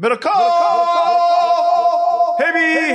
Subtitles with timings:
[0.00, 0.36] Middle call.
[2.38, 2.94] Heavy,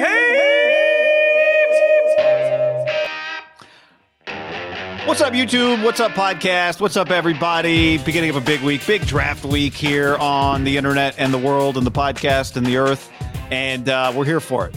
[5.05, 5.83] What's up, YouTube?
[5.83, 6.79] What's up, podcast?
[6.79, 7.97] What's up, everybody?
[7.97, 11.75] Beginning of a big week, big draft week here on the internet and the world
[11.75, 13.11] and the podcast and the earth.
[13.51, 14.75] And uh, we're here for it.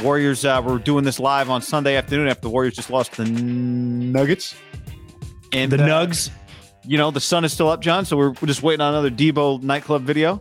[0.00, 3.24] Warriors, uh, we're doing this live on Sunday afternoon after the Warriors just lost the
[3.24, 4.54] Nuggets.
[5.52, 6.30] And the uh, Nugs.
[6.84, 8.04] You know, the sun is still up, John.
[8.04, 10.40] So we're, we're just waiting on another Deebo nightclub video.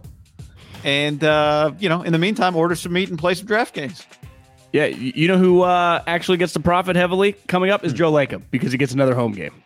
[0.83, 4.05] And, uh, you know, in the meantime, order some meat and play some draft games.
[4.73, 8.43] Yeah, you know who uh, actually gets to profit heavily coming up is Joe Lacob
[8.51, 9.63] because he gets another home game.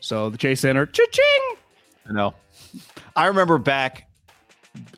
[0.00, 1.56] So the Chase Center, cha-ching!
[2.08, 2.34] I know.
[3.14, 4.08] I remember back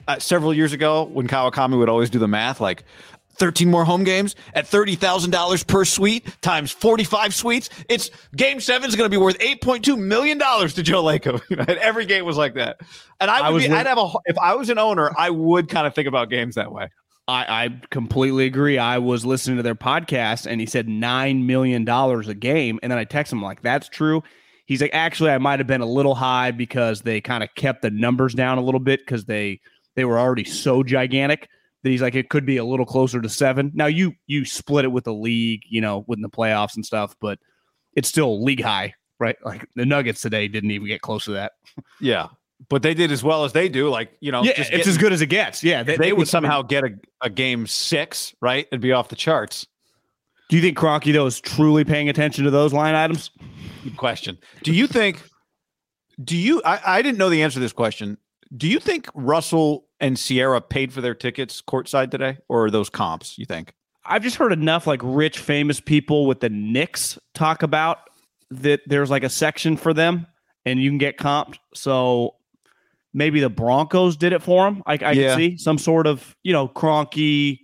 [0.06, 2.84] uh, several years ago when Kawakami would always do the math, like
[3.38, 7.70] 13 more home games at $30,000 per suite times 45 suites.
[7.88, 11.40] It's game seven is going to be worth $8.2 million to Joe Lacob.
[11.78, 12.80] Every game was like that.
[13.20, 15.68] And I would I be, I'd have a, if I was an owner, I would
[15.68, 16.90] kind of think about games that way.
[17.28, 18.78] I, I completely agree.
[18.78, 22.80] I was listening to their podcast and he said $9 million a game.
[22.82, 24.22] And then I text him like, that's true.
[24.64, 27.82] He's like, actually, I might have been a little high because they kind of kept
[27.82, 29.60] the numbers down a little bit because they,
[29.94, 31.48] they were already so gigantic
[31.82, 33.70] that he's like it could be a little closer to seven.
[33.74, 37.14] Now you you split it with the league, you know, within the playoffs and stuff,
[37.20, 37.38] but
[37.94, 39.36] it's still league high, right?
[39.44, 41.52] Like the Nuggets today didn't even get close to that.
[42.00, 42.28] Yeah,
[42.68, 43.88] but they did as well as they do.
[43.88, 45.62] Like you know, yeah, it's as good as it gets.
[45.62, 48.66] Yeah, they, they, they would somehow get a, a game six, right?
[48.72, 49.66] It'd be off the charts.
[50.48, 53.30] Do you think Kroenke though is truly paying attention to those line items?
[53.84, 54.38] Good question.
[54.64, 55.22] Do you think?
[56.22, 56.60] Do you?
[56.64, 58.18] I, I didn't know the answer to this question.
[58.56, 62.88] Do you think Russell and Sierra paid for their tickets courtside today, or are those
[62.88, 63.38] comps?
[63.38, 63.74] You think?
[64.04, 67.98] I've just heard enough like rich, famous people with the Knicks talk about
[68.50, 68.80] that.
[68.86, 70.26] There's like a section for them,
[70.64, 71.58] and you can get comped.
[71.74, 72.36] So
[73.12, 74.82] maybe the Broncos did it for them.
[74.86, 75.28] I, I yeah.
[75.28, 77.58] can see some sort of you know Kroenke.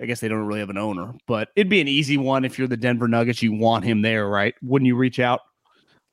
[0.00, 2.58] I guess they don't really have an owner, but it'd be an easy one if
[2.58, 3.42] you're the Denver Nuggets.
[3.42, 4.54] You want him there, right?
[4.62, 5.40] Wouldn't you reach out?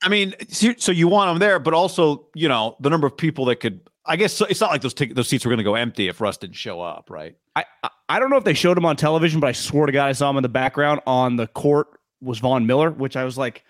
[0.02, 3.44] I mean, so you want him there, but also, you know, the number of people
[3.46, 3.80] that could.
[4.06, 6.20] I guess it's not like those t- those seats were going to go empty if
[6.20, 7.36] Russ didn't show up, right?
[7.56, 7.64] I
[8.08, 10.12] I don't know if they showed him on television, but I swear to God, I
[10.12, 11.88] saw him in the background on the court
[12.20, 13.64] was Von Miller, which I was like,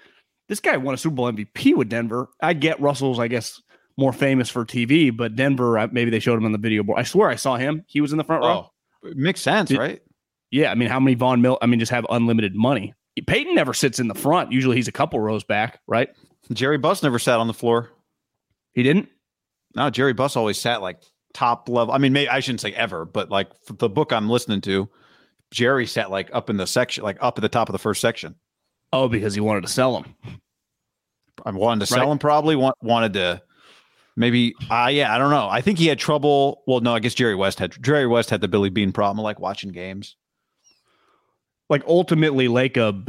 [0.48, 2.28] this guy won a Super Bowl MVP with Denver.
[2.40, 3.60] I get Russell's, I guess,
[3.96, 6.98] more famous for TV, but Denver, uh, maybe they showed him on the video board.
[6.98, 7.84] I swear I saw him.
[7.86, 8.70] He was in the front row.
[9.02, 10.02] Oh, makes sense, Did, right?
[10.50, 11.58] Yeah, I mean, how many Von Miller?
[11.60, 12.94] I mean, just have unlimited money.
[13.20, 14.52] Peyton never sits in the front.
[14.52, 16.10] Usually he's a couple rows back, right?
[16.52, 17.90] Jerry Buss never sat on the floor.
[18.72, 19.08] He didn't?
[19.74, 21.02] No, Jerry Buss always sat like
[21.34, 21.92] top level.
[21.94, 24.88] I mean, maybe I shouldn't say ever, but like the book I'm listening to,
[25.50, 28.00] Jerry sat like up in the section, like up at the top of the first
[28.00, 28.34] section.
[28.92, 30.14] Oh, because he wanted to sell them.
[31.44, 32.08] I wanted to sell right.
[32.08, 32.56] him probably.
[32.56, 33.42] Want, wanted to
[34.16, 35.48] maybe uh yeah, I don't know.
[35.48, 36.62] I think he had trouble.
[36.66, 39.38] Well, no, I guess Jerry West had Jerry West had the Billy Beane problem, like
[39.38, 40.16] watching games
[41.68, 43.08] like ultimately Lacob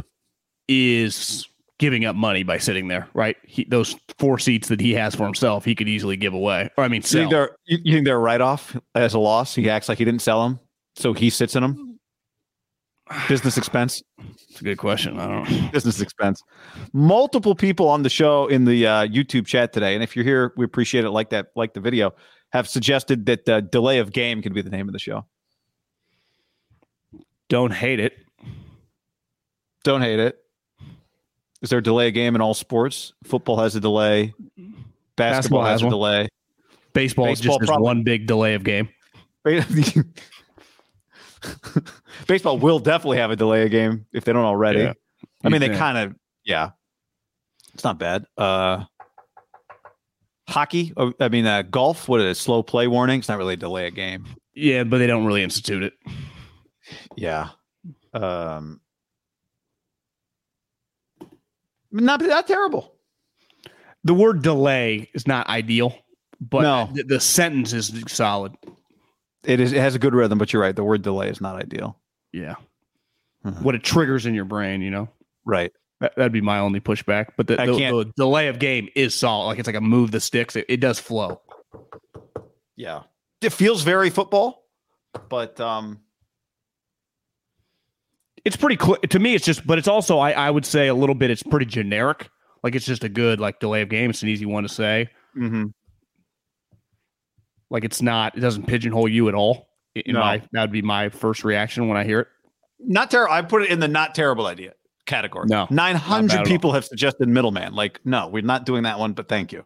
[0.68, 1.46] is
[1.78, 3.36] giving up money by sitting there, right?
[3.42, 6.68] He, those four seats that he has for himself, he could easily give away.
[6.76, 7.22] Or I mean, sell.
[7.22, 9.54] You think they're, you think they're write off as a loss?
[9.54, 10.60] He acts like he didn't sell them,
[10.94, 11.98] so he sits in them.
[13.28, 14.02] Business expense.
[14.50, 15.18] It's a good question.
[15.18, 15.70] I don't know.
[15.72, 16.44] Business expense.
[16.92, 20.52] Multiple people on the show in the uh, YouTube chat today, and if you're here,
[20.56, 21.10] we appreciate it.
[21.10, 22.12] Like that, like the video,
[22.52, 25.26] have suggested that uh, delay of game could be the name of the show.
[27.48, 28.12] Don't hate it.
[29.84, 30.38] Don't hate it.
[31.62, 33.12] Is there a delay game in all sports?
[33.24, 34.34] Football has a delay.
[35.16, 36.28] Basketball, Basketball has, has a delay.
[36.92, 38.88] Baseball, Baseball just probably, one big delay of game.
[42.26, 44.80] Baseball will definitely have a delay of game if they don't already.
[44.80, 44.92] Yeah,
[45.44, 46.70] I mean, they kind of, yeah.
[47.74, 48.24] It's not bad.
[48.36, 48.84] Uh,
[50.48, 52.40] hockey, oh, I mean, uh, golf, what is it?
[52.40, 53.20] Slow play warning.
[53.20, 54.26] It's not really a delay a game.
[54.54, 55.94] Yeah, but they don't really institute it.
[57.16, 57.50] Yeah.
[58.12, 58.80] Um,
[61.92, 62.94] not that terrible.
[64.04, 65.94] The word delay is not ideal,
[66.40, 66.90] but no.
[66.92, 68.54] the, the sentence is solid.
[69.44, 69.72] It is.
[69.72, 70.74] It has a good rhythm, but you're right.
[70.74, 71.98] The word delay is not ideal.
[72.32, 72.56] Yeah.
[73.44, 73.64] Mm-hmm.
[73.64, 75.08] What it triggers in your brain, you know.
[75.44, 75.72] Right.
[76.00, 77.28] That, would be my only pushback.
[77.36, 79.46] But the, the, the, delay of game is solid.
[79.46, 80.56] Like it's like a move the sticks.
[80.56, 81.40] It, it does flow.
[82.76, 83.02] Yeah.
[83.42, 84.64] It feels very football,
[85.28, 86.00] but um,
[88.44, 89.34] it's pretty clear to me.
[89.34, 91.30] It's just, but it's also I, I would say a little bit.
[91.30, 92.28] It's pretty generic.
[92.62, 94.10] Like it's just a good like delay of game.
[94.10, 95.08] It's an easy one to say.
[95.36, 95.66] Mm-hmm.
[97.70, 98.36] Like it's not.
[98.36, 99.68] It doesn't pigeonhole you at all.
[99.94, 100.20] You no.
[100.52, 102.28] that would be my first reaction when I hear it.
[102.78, 103.32] Not terrible.
[103.32, 104.74] I put it in the not terrible idea
[105.06, 105.46] category.
[105.48, 107.74] No, nine hundred people have suggested middleman.
[107.74, 109.12] Like, no, we're not doing that one.
[109.12, 109.64] But thank you.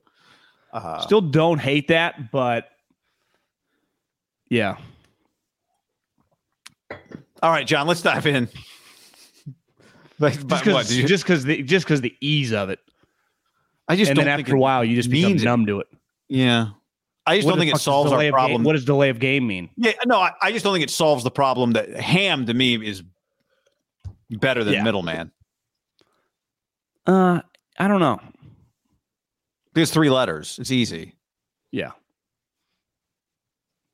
[0.73, 2.69] Uh, Still don't hate that, but
[4.49, 4.77] Yeah.
[7.45, 8.49] All right, John, let's dive in.
[10.19, 12.79] Like, Just because you- just because the just because the ease of it,
[13.87, 15.45] I just and don't then think after a while you just become means it.
[15.45, 15.89] numb to it.
[16.29, 16.69] Yeah,
[17.27, 18.65] I just What don't think it solves delay our of game- problem.
[18.65, 19.69] what does delay of game mean?
[19.77, 22.77] Yeah, no, I, I just don't think it solves the problem that ham to me
[22.77, 23.03] is
[24.31, 24.83] better than Yeah.
[24.85, 25.31] middleman.
[27.07, 27.41] Uh,
[27.79, 28.21] I don't know.
[29.75, 30.59] There's three letters.
[30.59, 31.17] It's easy.
[31.73, 31.91] Yeah.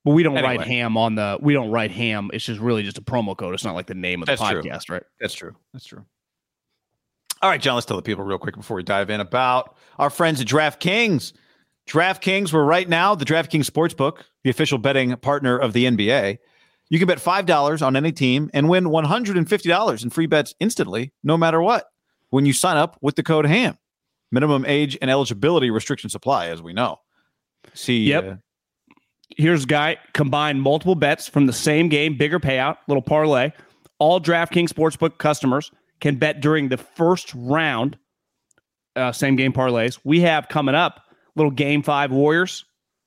[0.04, 2.30] But we don't write ham on the we don't write ham.
[2.32, 3.52] It's just really just a promo code.
[3.54, 4.62] It's not like the name of the That's true.
[4.62, 5.02] podcast, right?
[5.20, 5.54] That's true.
[5.74, 6.04] That's true.
[7.42, 10.10] All right, John, let's tell the people real quick before we dive in about our
[10.10, 11.32] friends at DraftKings.
[11.88, 16.38] DraftKings, we're right now the DraftKings Sportsbook, the official betting partner of the NBA.
[16.90, 21.36] You can bet $5 on any team and win $150 in free bets instantly, no
[21.36, 21.86] matter what,
[22.30, 23.78] when you sign up with the code HAM.
[24.32, 27.00] Minimum age and eligibility restrictions apply, as we know.
[27.74, 28.24] See, Yep.
[28.24, 28.34] uh,
[29.36, 33.52] Here's a guy combine multiple bets from the same game, bigger payout, little parlay.
[33.98, 37.96] All DraftKings Sportsbook customers can bet during the first round,
[38.96, 39.98] uh, same game parlays.
[40.04, 41.00] We have coming up
[41.36, 42.64] little game five Warriors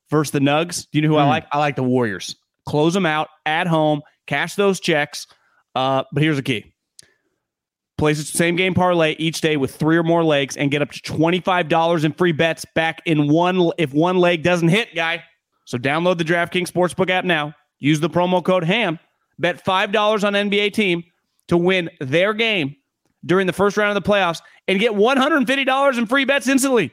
[0.10, 0.88] versus the Nugs.
[0.92, 1.30] Do you know who I Hmm.
[1.30, 1.46] like?
[1.52, 2.36] I like the Warriors.
[2.68, 5.28] Close them out at home, cash those checks.
[5.76, 6.74] Uh, but here's the key.
[7.98, 10.92] Plays the same game parlay each day with three or more legs and get up
[10.92, 15.24] to $25 in free bets back in one if one leg doesn't hit, guy.
[15.66, 17.54] So download the DraftKings Sportsbook app now.
[17.80, 19.00] Use the promo code HAM.
[19.40, 21.04] Bet $5 on NBA team
[21.48, 22.76] to win their game
[23.26, 26.92] during the first round of the playoffs and get $150 in free bets instantly.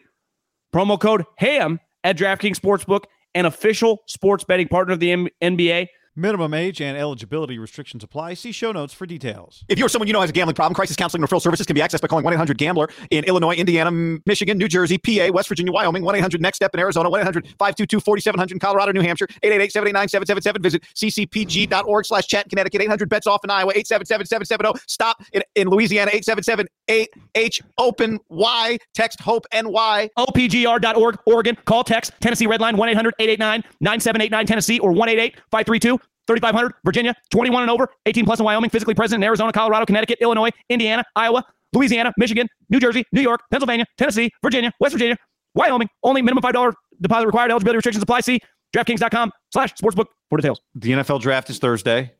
[0.72, 5.88] Promo code HAM at DraftKings Sportsbook, an official sports betting partner of the M- NBA.
[6.20, 8.34] Minimum age and eligibility restrictions apply.
[8.34, 9.64] See show notes for details.
[9.68, 11.80] If you're someone you know has a gambling problem, crisis counseling referral services can be
[11.80, 13.90] accessed by calling 1 800 Gambler in Illinois, Indiana,
[14.26, 17.46] Michigan, New Jersey, PA, West Virginia, Wyoming, 1 800 Next Step in Arizona, 1 800
[17.58, 20.62] 522 4700 in Colorado, New Hampshire, 888 789 777.
[20.62, 24.78] Visit ccpg.org slash chat in Connecticut, 800 bets off in Iowa, 877 770.
[24.86, 28.78] Stop in, in Louisiana, 877 8H Open Y.
[28.94, 30.10] Text Hope NY.
[30.18, 31.56] OPGR.org, Oregon.
[31.64, 35.98] Call text Tennessee Redline 1 800 889 9789 Tennessee or 188 532
[36.30, 37.14] 3500 Virginia.
[37.30, 38.70] 21 and over, 18 plus in Wyoming.
[38.70, 43.42] Physically present in Arizona, Colorado, Connecticut, Illinois, Indiana, Iowa, Louisiana, Michigan, New Jersey, New York,
[43.50, 45.16] Pennsylvania, Tennessee, Virginia, West Virginia,
[45.54, 45.88] Wyoming.
[46.02, 47.50] Only minimum $5 deposit required.
[47.50, 48.20] Eligibility restrictions apply.
[48.20, 48.40] See
[48.74, 50.60] DraftKings.com slash sportsbook for details.
[50.74, 52.12] The NFL draft is Thursday,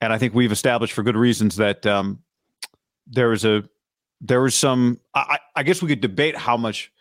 [0.00, 2.20] and I think we've established for good reasons that um,
[3.06, 3.64] there was a
[4.20, 5.00] there was some.
[5.14, 6.92] I I guess we could debate how much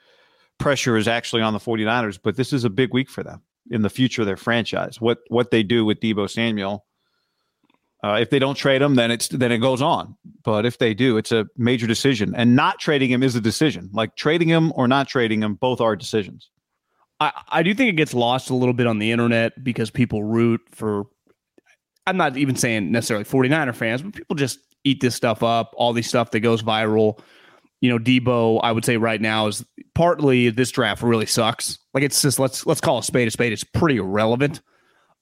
[0.57, 3.81] pressure is actually on the 49ers, but this is a big week for them in
[3.81, 4.99] the future of their franchise.
[4.99, 6.85] What what they do with Deebo Samuel.
[8.01, 10.15] Uh, if they don't trade him, then it's then it goes on.
[10.43, 13.89] But if they do, it's a major decision, and not trading him is a decision.
[13.91, 16.49] Like trading him or not trading him, both are decisions.
[17.19, 20.23] I, I do think it gets lost a little bit on the internet because people
[20.23, 21.07] root for
[22.07, 25.93] I'm not even saying necessarily 49er fans, but people just eat this stuff up, all
[25.93, 27.19] these stuff that goes viral.
[27.81, 29.65] You know, Deebo, I would say right now is
[29.95, 31.79] partly this draft really sucks.
[31.93, 33.53] Like it's just let's let's call a spade a spade.
[33.53, 34.61] It's pretty irrelevant.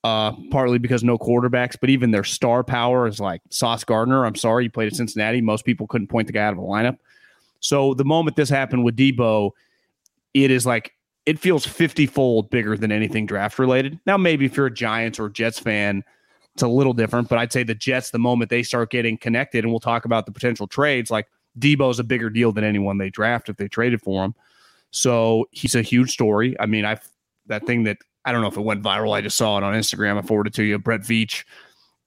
[0.03, 4.25] Uh, partly because no quarterbacks, but even their star power is like Sauce Gardner.
[4.25, 5.41] I'm sorry, you played at Cincinnati.
[5.41, 6.97] Most people couldn't point the guy out of a lineup.
[7.59, 9.51] So the moment this happened with Deebo,
[10.33, 10.93] it is like
[11.25, 13.99] it feels 50 fold bigger than anything draft related.
[14.05, 16.03] Now, maybe if you're a Giants or Jets fan,
[16.53, 19.65] it's a little different, but I'd say the Jets, the moment they start getting connected,
[19.65, 21.27] and we'll talk about the potential trades, like
[21.59, 24.35] Deebo's a bigger deal than anyone they draft if they traded for him.
[24.91, 26.55] So he's a huge story.
[26.59, 27.01] I mean, I've
[27.47, 29.13] that thing that I don't know if it went viral.
[29.13, 30.17] I just saw it on Instagram.
[30.17, 30.77] I forwarded to you.
[30.79, 31.43] Brett Veach,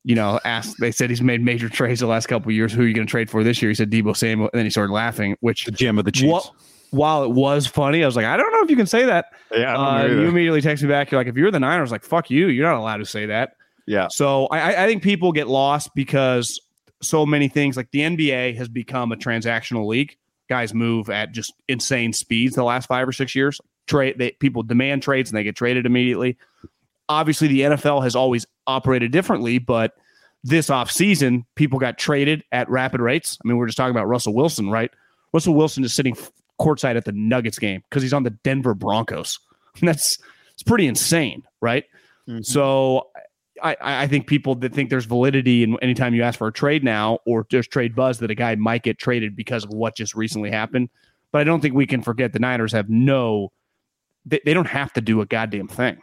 [0.04, 2.72] you know, asked, they said he's made major trades the last couple of years.
[2.72, 3.70] Who are you going to trade for this year?
[3.70, 4.50] He said Deebo Samuel.
[4.52, 6.30] And then he started laughing, which The gem of the Chiefs.
[6.30, 6.50] Wha-
[6.90, 9.26] while it was funny, I was like, I don't know if you can say that.
[9.52, 11.10] yeah, Uh, you immediately text me back.
[11.10, 12.48] You're like, if you're the Niners, like, fuck you.
[12.48, 13.56] You're not allowed to say that.
[13.86, 14.08] yeah.
[14.10, 16.60] So I, I think people get lost because
[17.02, 20.16] so many things like the NBA has become a transactional league.
[20.48, 23.60] Guys move at just insane speeds the last five or six years.
[23.86, 26.36] Trade they people demand trades and they get traded immediately.
[27.08, 29.94] Obviously, the NFL has always operated differently, but
[30.44, 33.38] this offseason, people got traded at rapid rates.
[33.44, 34.90] I mean, we're just talking about Russell Wilson, right?
[35.32, 36.16] Russell Wilson is sitting
[36.60, 39.38] courtside at the Nuggets game because he's on the Denver Broncos.
[39.82, 40.18] That's
[40.54, 41.84] it's pretty insane, right?
[42.28, 42.42] Mm-hmm.
[42.42, 43.08] So
[43.62, 46.82] I, I think people that think there's validity in anytime you ask for a trade
[46.84, 50.14] now or there's trade buzz that a guy might get traded because of what just
[50.14, 50.88] recently happened.
[51.32, 53.52] But I don't think we can forget the Niners have no,
[54.26, 55.98] they, they don't have to do a goddamn thing.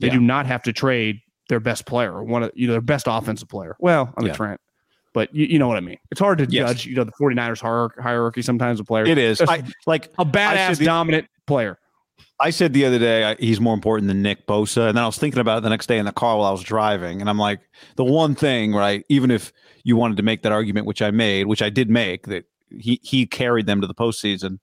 [0.00, 0.14] They Yeah.
[0.14, 3.06] do not have to trade their best player or one of you know their best
[3.08, 3.76] offensive player.
[3.80, 4.34] Well, I mean Yeah.
[4.34, 4.60] Trent,
[5.12, 5.98] but you, you know what I mean.
[6.10, 6.68] It's hard to Yes.
[6.68, 9.08] judge you know the 49ers hierarchy, hierarchy sometimes of players.
[9.08, 9.40] It is.
[9.40, 11.78] I, like a badass dominant player.
[12.40, 15.18] I said the other day he's more important than Nick Bosa, and then I was
[15.18, 17.38] thinking about it the next day in the car while I was driving, and I'm
[17.38, 17.60] like,
[17.96, 19.04] the one thing, right?
[19.10, 19.52] Even if
[19.84, 22.98] you wanted to make that argument, which I made, which I did make, that he
[23.02, 24.58] he carried them to the postseason.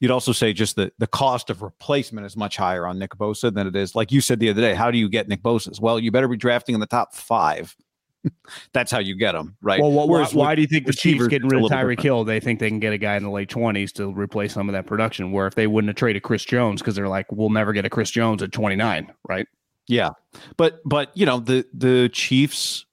[0.00, 3.54] You'd also say just the the cost of replacement is much higher on Nick Bosa
[3.54, 4.74] than it is, like you said the other day.
[4.74, 5.80] How do you get Nick Bosa's?
[5.80, 7.76] Well, you better be drafting in the top five.
[8.72, 9.80] That's how you get them, right?
[9.80, 12.00] Well, why, Whereas why with do you think the Chiefs getting rid of Tyreek.
[12.00, 12.24] Hill?
[12.24, 14.72] They think they can get a guy in the late twenties to replace some of
[14.72, 15.32] that production.
[15.32, 17.90] Where if they wouldn't have traded Chris Jones because they're like, we'll never get a
[17.90, 19.46] Chris Jones at twenty nine, right?
[19.88, 20.10] Yeah,
[20.56, 22.84] but but you know the the Chiefs,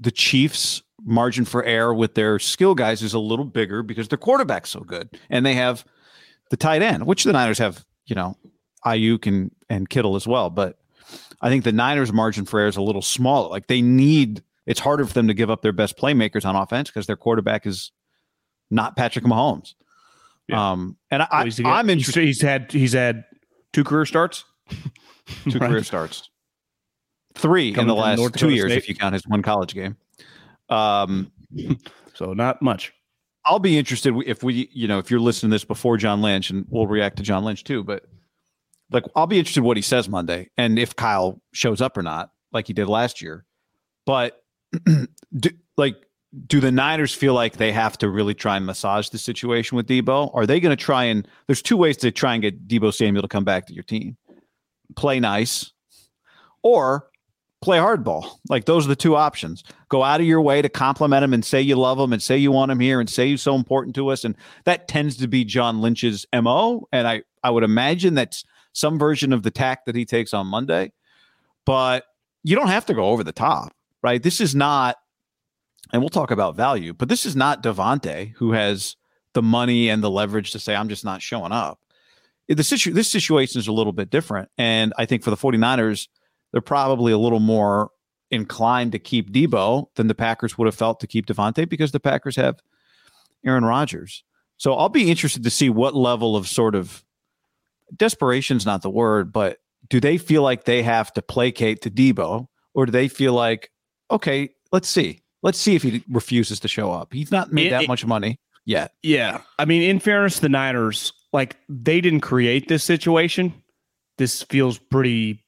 [0.00, 4.18] the Chiefs margin for error with their skill guys is a little bigger because their
[4.18, 5.84] quarterback's so good, and they have
[6.50, 7.84] the tight end, which the Niners have.
[8.06, 8.36] You know,
[8.84, 10.78] Aiyuk and and Kittle as well, but
[11.44, 13.48] I think the Niners margin for error is a little smaller.
[13.50, 14.42] Like they need.
[14.66, 17.66] It's harder for them to give up their best playmakers on offense because their quarterback
[17.66, 17.92] is
[18.70, 19.74] not Patrick Mahomes.
[20.48, 20.72] Yeah.
[20.72, 22.24] Um, and I, Well, he's, I'm interested.
[22.24, 23.24] He's had he's had
[23.74, 24.44] two career starts.
[24.70, 25.68] two Right.
[25.70, 26.30] career starts.
[27.34, 28.78] Three Coming in the last two years, State.
[28.78, 29.96] if you count his one college game.
[30.70, 31.30] Um,
[32.14, 32.92] So not much.
[33.44, 36.48] I'll be interested if we, you know, if you're listening to this before John Lynch,
[36.50, 37.82] and we'll react to John Lynch too.
[37.84, 38.04] But
[38.94, 42.30] like, I'll be interested what he says Monday, and if Kyle shows up or not,
[42.52, 43.44] like he did last year.
[44.06, 44.42] But
[45.36, 45.96] do, like,
[46.46, 49.86] do the Niners feel like they have to really try and massage the situation with
[49.86, 50.30] Deebo?
[50.34, 51.28] Are they going to try and?
[51.46, 54.16] There's two ways to try and get Deebo Samuel to come back to your team:
[54.96, 55.72] play nice,
[56.62, 57.08] or
[57.64, 58.38] play hardball.
[58.48, 59.64] Like those are the two options.
[59.88, 62.36] Go out of your way to compliment him and say you love him and say
[62.36, 64.24] you want him here and say he's so important to us.
[64.24, 66.86] And that tends to be John Lynch's MO.
[66.92, 70.46] And I, I would imagine that's some version of the tack that he takes on
[70.46, 70.92] Monday.
[71.64, 72.04] But
[72.42, 74.22] you don't have to go over the top, right?
[74.22, 74.96] This is not,
[75.92, 78.96] and we'll talk about value, but this is not Davante who has
[79.32, 81.80] the money and the leverage to say, I'm just not showing up.
[82.48, 84.50] The situ- this situation is a little bit different.
[84.58, 86.08] And I think for the 49ers,
[86.52, 87.90] they're probably a little more
[88.30, 92.00] inclined to keep Deebo than the Packers would have felt to keep Davante because the
[92.00, 92.60] Packers have
[93.46, 94.24] Aaron Rodgers.
[94.56, 97.04] So I'll be interested to see what level of sort of
[97.96, 99.58] desperation's not the word, but
[99.88, 103.70] do they feel like they have to placate to Deebo or do they feel like,
[104.10, 105.20] okay, let's see.
[105.42, 107.12] Let's see if he refuses to show up.
[107.12, 108.92] He's not made It- that it- much money yet.
[109.02, 109.42] Yeah.
[109.58, 113.52] I mean, in fairness the Niners, like they didn't create this situation.
[114.18, 115.44] This feels pretty.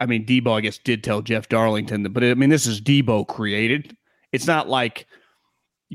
[0.00, 3.26] I mean, Deebo, I guess, did tell Jeff Darlington, but I mean, this is Deebo
[3.28, 3.96] created.
[4.32, 5.06] It's not like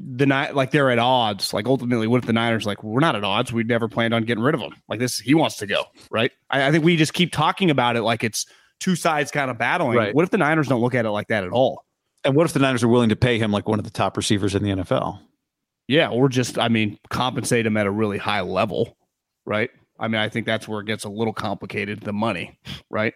[0.06, 1.54] the night like they're at odds.
[1.54, 3.52] Like ultimately, what if the Niners like we're not at odds?
[3.52, 4.74] We never planned on getting rid of him.
[4.88, 6.32] Like this, he wants to go, right?
[6.50, 8.46] I, I think we just keep talking about it like it's
[8.80, 9.98] two sides kind of battling.
[9.98, 10.16] Right.
[10.16, 11.84] What if the Niners don't look at it like that at all?
[12.24, 14.18] And what if the Niners are willing to pay him like one of the top
[14.18, 15.20] receivers in the NFL?
[15.88, 18.98] Yeah, or just I mean, compensate him at a really high level,
[19.46, 19.70] right?
[20.00, 22.02] I mean, I think that's where it gets a little complicated.
[22.02, 23.14] The money, right?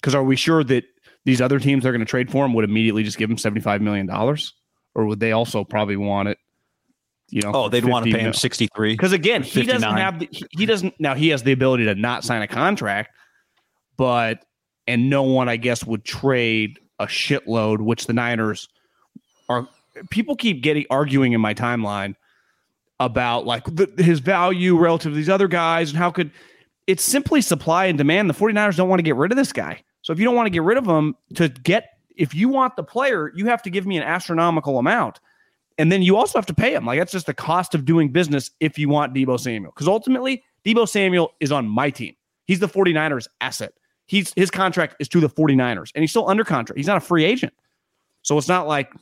[0.00, 0.84] Because are we sure that
[1.24, 3.38] these other teams that are going to trade for him would immediately just give him
[3.38, 4.52] seventy five million dollars,
[4.94, 6.38] or would they also probably want it?
[7.28, 8.92] You know, Oh, they'd want to pay him 63.
[8.92, 11.94] because again, he doesn't have the, he, he doesn't now he has the ability to
[11.94, 13.10] not sign a contract,
[13.96, 14.44] but
[14.86, 18.68] and no one I guess would trade a shitload, which the Niners
[19.48, 19.66] are.
[20.10, 22.14] People keep getting arguing in my timeline
[23.00, 26.30] about like the, his value relative to these other guys and how could
[26.86, 28.28] it's simply supply and demand.
[28.28, 29.82] The 49ers don't want to get rid of this guy.
[30.02, 32.76] So if you don't want to get rid of him to get if you want
[32.76, 35.20] the player, you have to give me an astronomical amount.
[35.78, 36.84] And then you also have to pay him.
[36.84, 39.72] Like that's just the cost of doing business if you want Deebo Samuel.
[39.72, 42.14] Because ultimately, Deebo Samuel is on my team.
[42.46, 43.72] He's the 49ers asset.
[44.06, 46.76] He's his contract is to the 49ers and he's still under contract.
[46.76, 47.52] He's not a free agent.
[48.22, 48.92] So it's not like,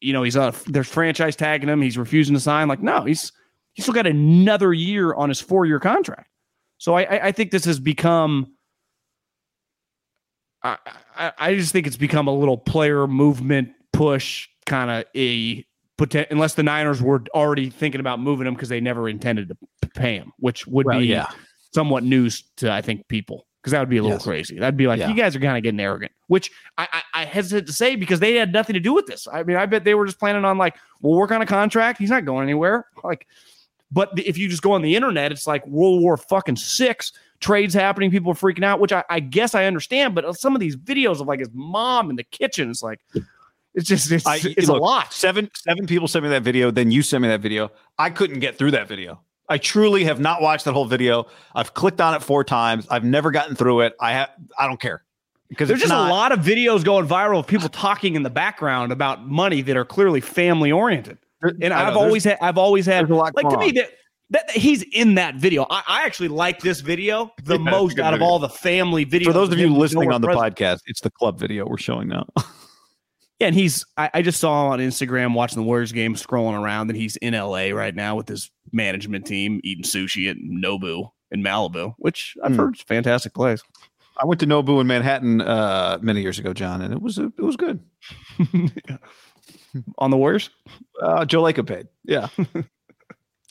[0.00, 2.68] you know, he's a there's franchise tagging him, he's refusing to sign.
[2.68, 3.32] Like, no, he's
[3.72, 6.28] he's still got another year on his four-year contract.
[6.78, 8.52] So I, I, I think this has become
[10.62, 10.76] I,
[11.16, 15.64] I, I just think it's become a little player movement push kind of a
[16.30, 19.48] unless the Niners were already thinking about moving him because they never intended
[19.82, 21.26] to pay him, which would Well, be yeah.
[21.74, 24.24] somewhat news to I think people because that would be a little Yes.
[24.24, 24.58] crazy.
[24.58, 25.08] That'd be like Yeah.
[25.10, 28.18] you guys are kind of getting arrogant, which I, I I hesitate to say because
[28.20, 29.28] they had nothing to do with this.
[29.30, 31.98] I mean, I bet they were just planning on like we'll work on a contract.
[31.98, 32.86] He's not going anywhere.
[33.04, 33.26] Like,
[33.92, 37.74] but if you just go on the internet, it's like World War fucking six trades
[37.74, 38.10] happening.
[38.10, 40.14] People are freaking out, which I, I guess I understand.
[40.14, 43.00] But some of these videos of like his mom in the kitchen, it's like
[43.74, 45.12] it's just it's, I- it's look, a lot.
[45.12, 46.70] Seven seven people sent me that video.
[46.70, 47.70] Then you sent me that video.
[47.98, 49.20] I couldn't get through that video.
[49.48, 51.26] I truly have not watched that whole video.
[51.54, 52.86] I've clicked on it four times.
[52.88, 53.94] I've never gotten through it.
[54.00, 54.30] I have.
[54.58, 55.02] I don't care
[55.48, 58.30] because There's just not- a lot of videos going viral of people talking in the
[58.30, 61.18] background about money that are clearly family oriented.
[61.42, 63.90] And I've always had, I've always had, like to me that
[64.30, 65.66] That he's in that video.
[65.70, 68.30] I, I actually like this video the Yeah, most out of video.
[68.32, 69.24] all the family videos.
[69.24, 70.54] For those of you listening on the present.
[70.56, 72.26] podcast, it's the club video we're showing now.
[73.40, 76.60] Yeah, and he's I, I just saw him on Instagram watching the Warriors game, scrolling
[76.60, 81.10] around, and he's in LA right now with his management team eating sushi at Nobu
[81.30, 82.58] in Malibu, which I've Hmm.
[82.58, 83.62] heard is a fantastic place.
[84.22, 87.32] I went to Nobu in Manhattan uh, many years ago, John, and it was it
[87.38, 87.80] was good.
[89.98, 90.50] on the Warriors.
[91.02, 91.88] Uh, Joe Lacob paid.
[92.04, 92.66] Yeah, it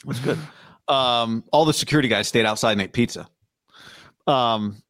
[0.05, 0.37] was good.
[0.89, 3.27] Um, all the security guys stayed outside and ate pizza.
[4.27, 4.81] Um,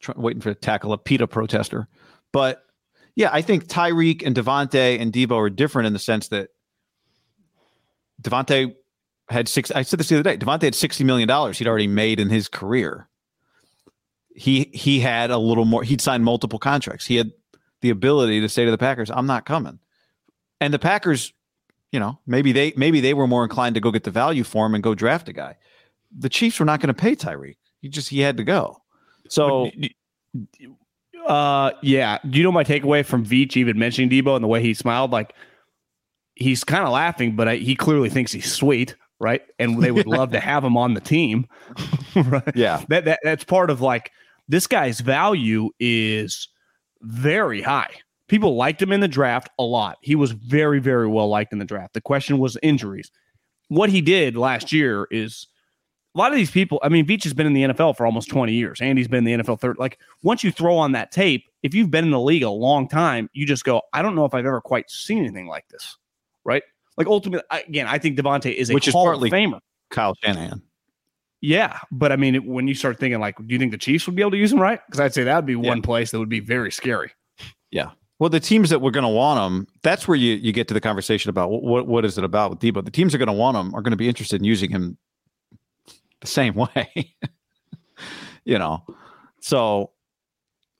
[0.00, 1.86] try, waiting for to tackle a PETA protester,
[2.32, 2.64] but
[3.16, 6.48] yeah, I think Tyreek and Davante and Deebo are different in the sense that
[8.20, 8.74] Davante
[9.28, 9.70] had six.
[9.70, 10.36] I said this the other day.
[10.36, 13.08] Davante had sixty million dollars he'd already made in his career.
[14.34, 15.82] He he had a little more.
[15.82, 17.06] He'd signed multiple contracts.
[17.06, 17.30] He had
[17.82, 19.78] the ability to say to the Packers, "I'm not coming,"
[20.60, 21.32] and the Packers
[21.94, 24.66] you know, maybe they maybe they were more inclined to go get the value for
[24.66, 25.56] him and go draft a guy.
[26.18, 27.54] The Chiefs were not going to pay Tyreek.
[27.82, 28.82] He just he had to go.
[29.28, 29.70] So
[31.24, 32.18] Uh, yeah.
[32.28, 35.12] Do you know my takeaway from Veach even mentioning Deebo and the way he smiled?
[35.12, 35.34] Like
[36.34, 39.42] he's kind of laughing, but I, he clearly thinks he's sweet, right?
[39.60, 41.46] And they would love to have him on the team,
[42.16, 42.56] right?
[42.56, 44.10] yeah, That, that that's part of like
[44.48, 46.48] this guy's value is
[47.02, 47.90] very high.
[48.34, 49.96] People liked him in the draft a lot.
[50.00, 51.94] He was very, very well liked in the draft.
[51.94, 53.12] The question was injuries.
[53.68, 55.46] What he did last year is
[56.16, 56.80] a lot of these people.
[56.82, 58.80] I mean, Veach has been in the NFL for almost 20 years.
[58.80, 59.78] Andy's been in the NFL third.
[59.78, 62.88] Like once you throw on that tape, if you've been in the league a long
[62.88, 65.96] time, you just go, I don't know if I've ever quite seen anything like this.
[66.44, 66.64] Right.
[66.96, 69.60] Like ultimately, again, I think Davante is a Which is Hall partly- of Famer.
[69.92, 70.60] Kyle Shanahan.
[71.40, 74.16] Yeah, but I mean, when you start thinking like, do you think the Chiefs would
[74.16, 74.80] be able to use him right?
[74.86, 77.12] Because I'd say that would be one place that would be very scary.
[78.18, 80.74] Well, the teams that were going to want him, that's where you, you get to
[80.74, 82.84] the conversation about what, what is it about with Deebo.
[82.84, 84.70] The teams that are going to want him are going to be interested in using
[84.70, 84.96] him
[86.20, 87.14] the same way.
[88.44, 88.84] you know,
[89.40, 89.90] so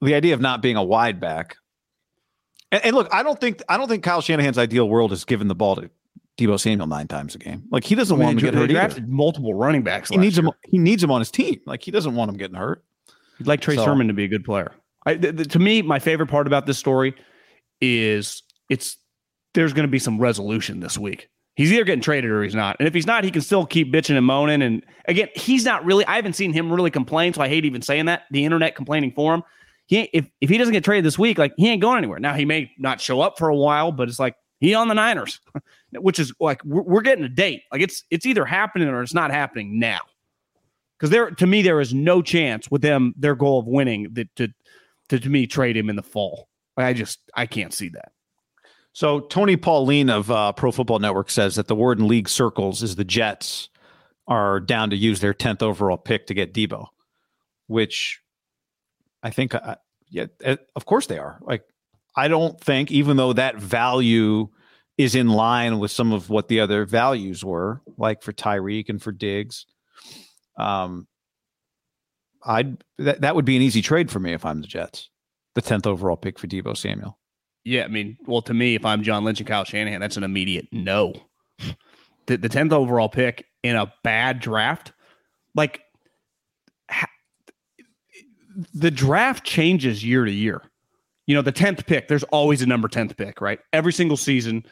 [0.01, 1.57] the idea of not being a wide back,
[2.71, 5.47] and, and look, I don't think I don't think Kyle Shanahan's ideal world is giving
[5.47, 5.89] the ball to
[6.37, 7.63] Deebo Samuel nine times a game.
[7.69, 8.73] Like he doesn't want him to get hurt either.
[8.73, 10.09] drafted multiple running backs.
[10.09, 10.49] He needs him.
[10.63, 11.59] He needs him on his team.
[11.65, 12.83] Like he doesn't want him getting hurt.
[13.37, 14.71] He'd like Trey So- Sermon to be a good player.
[15.05, 17.15] I, th- th- to me, my favorite part about this story
[17.81, 18.97] is it's
[19.53, 21.29] there's going to be some resolution this week.
[21.55, 22.75] He's either getting traded or he's not.
[22.79, 24.61] And if he's not, he can still keep bitching and moaning.
[24.61, 26.05] And again, he's not really.
[26.05, 28.23] I haven't seen him really complain, so I hate even saying that.
[28.31, 29.43] The internet complaining for him.
[29.87, 32.19] He if if he doesn't get traded this week, like he ain't going anywhere.
[32.19, 34.95] Now he may not show up for a while, but it's like he on the
[34.95, 35.39] Niners,
[35.93, 37.61] which is like we're, we're getting a date.
[37.71, 39.99] Like it's it's either happening or it's not happening now.
[40.97, 44.33] Because there, to me, there is no chance with them their goal of winning that
[44.37, 44.47] to
[45.09, 46.49] to, to me trade him in the fall.
[46.77, 48.11] I just I can't see that.
[48.93, 52.81] So Tony Pauline of uh, Pro Football Network says that the word in league circles
[52.81, 53.69] is the Jets
[54.27, 56.87] are down to use their tenth overall pick to get Deebo,
[57.67, 58.21] which
[59.21, 59.75] I think, uh,
[60.09, 61.39] yeah, uh, of course they are.
[61.41, 61.63] Like,
[62.15, 64.47] I don't think, even though that value
[64.97, 69.01] is in line with some of what the other values were, like for Tyreek and
[69.01, 69.65] for Diggs,
[70.57, 71.05] um,
[72.45, 75.09] I'd that that would be an easy trade for me if I'm the Jets.
[75.55, 77.17] The tenth overall pick for Deebo Samuel.
[77.63, 80.23] Yeah, I mean, well, to me, if I'm John Lynch and Kyle Shanahan, that's an
[80.23, 81.13] immediate no.
[82.27, 84.93] The the tenth overall pick in a bad draft,
[85.55, 85.81] like
[86.89, 87.09] ha-
[88.73, 90.61] the draft changes year to year.
[91.27, 93.59] You know, the tenth pick, there's always a number tenth pick, right?
[93.73, 94.63] Every single season,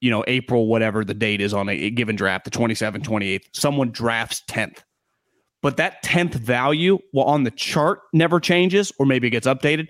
[0.00, 3.44] you know, April, whatever the date is on a, a given draft, the 27th, 28th,
[3.52, 4.84] someone drafts 10th.
[5.62, 9.88] But that 10th value, well, on the chart never changes, or maybe it gets updated.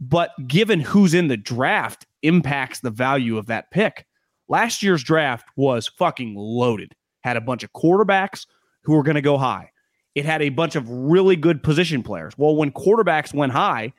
[0.00, 4.06] But given who's in the draft impacts the value of that pick.
[4.48, 6.94] Last year's draft was fucking loaded.
[7.22, 8.46] Had a bunch of quarterbacks
[8.82, 9.70] who were going to go high.
[10.14, 12.34] It had a bunch of really good position players.
[12.36, 13.92] Well, when quarterbacks went high,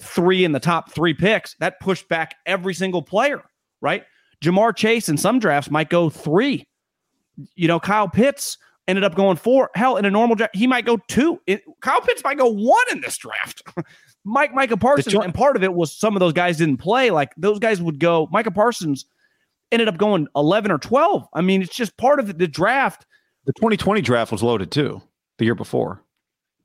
[0.00, 3.42] three in the top three picks, that pushed back every single player,
[3.80, 4.04] right?
[4.42, 6.66] Ja'Marr Chase in some drafts might go three.
[7.54, 9.70] You know, Kyle Pitts ended up going four.
[9.74, 11.40] Hell, in a normal draft, he might go two.
[11.46, 13.62] It, Kyle Pitts might go one in this draft.
[14.24, 17.10] Mike Micah Parsons, and part of it was some of those guys didn't play.
[17.10, 18.28] Like those guys would go.
[18.32, 19.06] Micah Parsons
[19.70, 21.26] ended up going eleven or twelve.
[21.32, 23.06] I mean, it's just part of the draft.
[23.44, 25.00] The 2020 draft was loaded too.
[25.38, 26.02] The year before.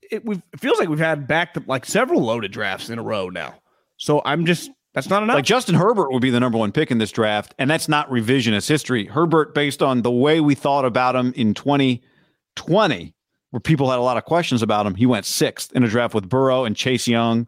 [0.10, 3.04] It, we've, it feels like we've had back to like several loaded drafts in a
[3.04, 3.62] row now.
[3.98, 5.36] So I'm just that's not enough.
[5.36, 8.10] Like Justin Herbert would be the number one pick in this draft, and that's not
[8.10, 9.06] revisionist history.
[9.06, 11.54] Herbert, based on the way we thought about him in
[12.56, 13.16] 2020,
[13.52, 16.14] where people had a lot of questions about him, he went sixth in a draft
[16.14, 17.48] with Burrow and Chase Young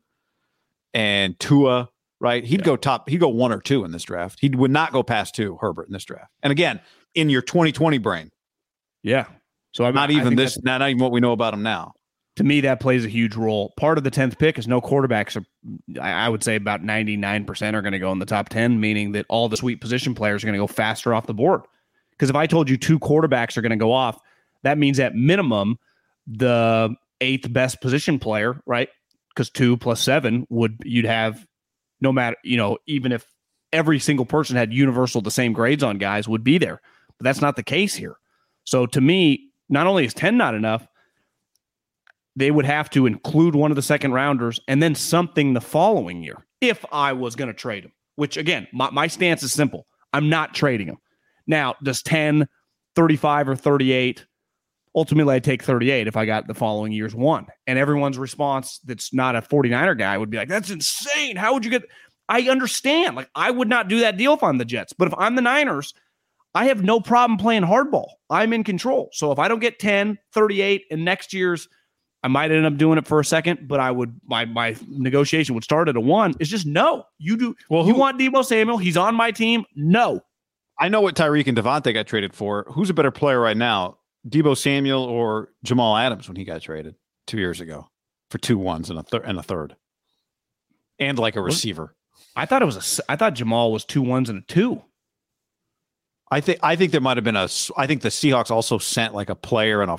[0.94, 1.90] and Tua.
[2.20, 3.10] Right, he'd go top.
[3.10, 4.40] He'd go one or two in this draft.
[4.40, 5.58] He would not go past two.
[5.60, 6.32] Herbert in this draft.
[6.42, 6.80] And again,
[7.16, 8.32] in your 2020 brain,
[9.04, 9.26] yeah,
[9.74, 11.94] So I'm Not even this, not, not even what we know about him now.
[12.38, 13.74] To me, that plays a huge role.
[13.78, 15.36] Part of the tenth pick is no quarterbacks.
[15.36, 18.50] Are, I would say about ninety nine percent are going to go in the top
[18.50, 21.34] ten, meaning that all the sweet position players are going to go faster off the
[21.34, 21.62] board.
[22.12, 24.20] Because if I told you two quarterbacks are going to go off,
[24.64, 25.78] that means at minimum
[26.28, 28.90] the eighth best position player, right?
[29.30, 31.46] Because two plus seven would you'd have
[32.02, 33.26] no matter you know even if
[33.72, 36.82] every single person had universal the same grades on guys would be there,
[37.18, 38.16] but that's not the case here.
[38.66, 40.88] So to me, not only is ten not enough,
[42.36, 46.24] they would have to include one of the second rounders and then something the following
[46.24, 47.92] year if I was going to trade him.
[48.16, 49.88] Which again, my, my stance is simple.
[50.14, 50.98] I'm not trading him.
[51.48, 52.48] Now, does 10,
[52.96, 54.26] 35, or 38?
[54.96, 57.48] Ultimately, I'd take 38 if I got the following year's one.
[57.66, 61.36] And everyone's response that's not a 49er guy would be like, that's insane.
[61.36, 61.84] How would you get?
[62.30, 63.16] I understand.
[63.16, 64.94] Like, I would not do that deal if I'm the Jets.
[64.94, 65.94] But if I'm the Niners,
[66.56, 68.08] I have no problem playing hardball.
[68.30, 69.10] I'm in control.
[69.14, 71.68] So if I don't get 10, 38, and next year's,
[72.24, 75.56] I might end up doing it for a second, but I would my my negotiation
[75.56, 76.34] would start at a one.
[76.40, 77.04] It's just no.
[77.18, 77.84] You do well.
[77.84, 78.78] Who, you want Deebo Samuel?
[78.78, 79.66] He's on my team.
[79.76, 80.22] No.
[80.80, 82.66] I know what Tyreek and Davante got traded for.
[82.70, 83.98] Who's a better player right now,
[84.28, 86.96] Deebo Samuel or Jamal Adams when he got traded
[87.28, 87.90] two years ago
[88.30, 89.76] for two ones and a third and a third,
[91.00, 91.96] and like a receiver.
[92.36, 93.12] I thought it was a.
[93.12, 94.82] I thought Jamal was two ones and a two.
[96.32, 97.50] I think I think there might have been a.
[97.78, 99.98] I think the Seahawks also sent like a player and a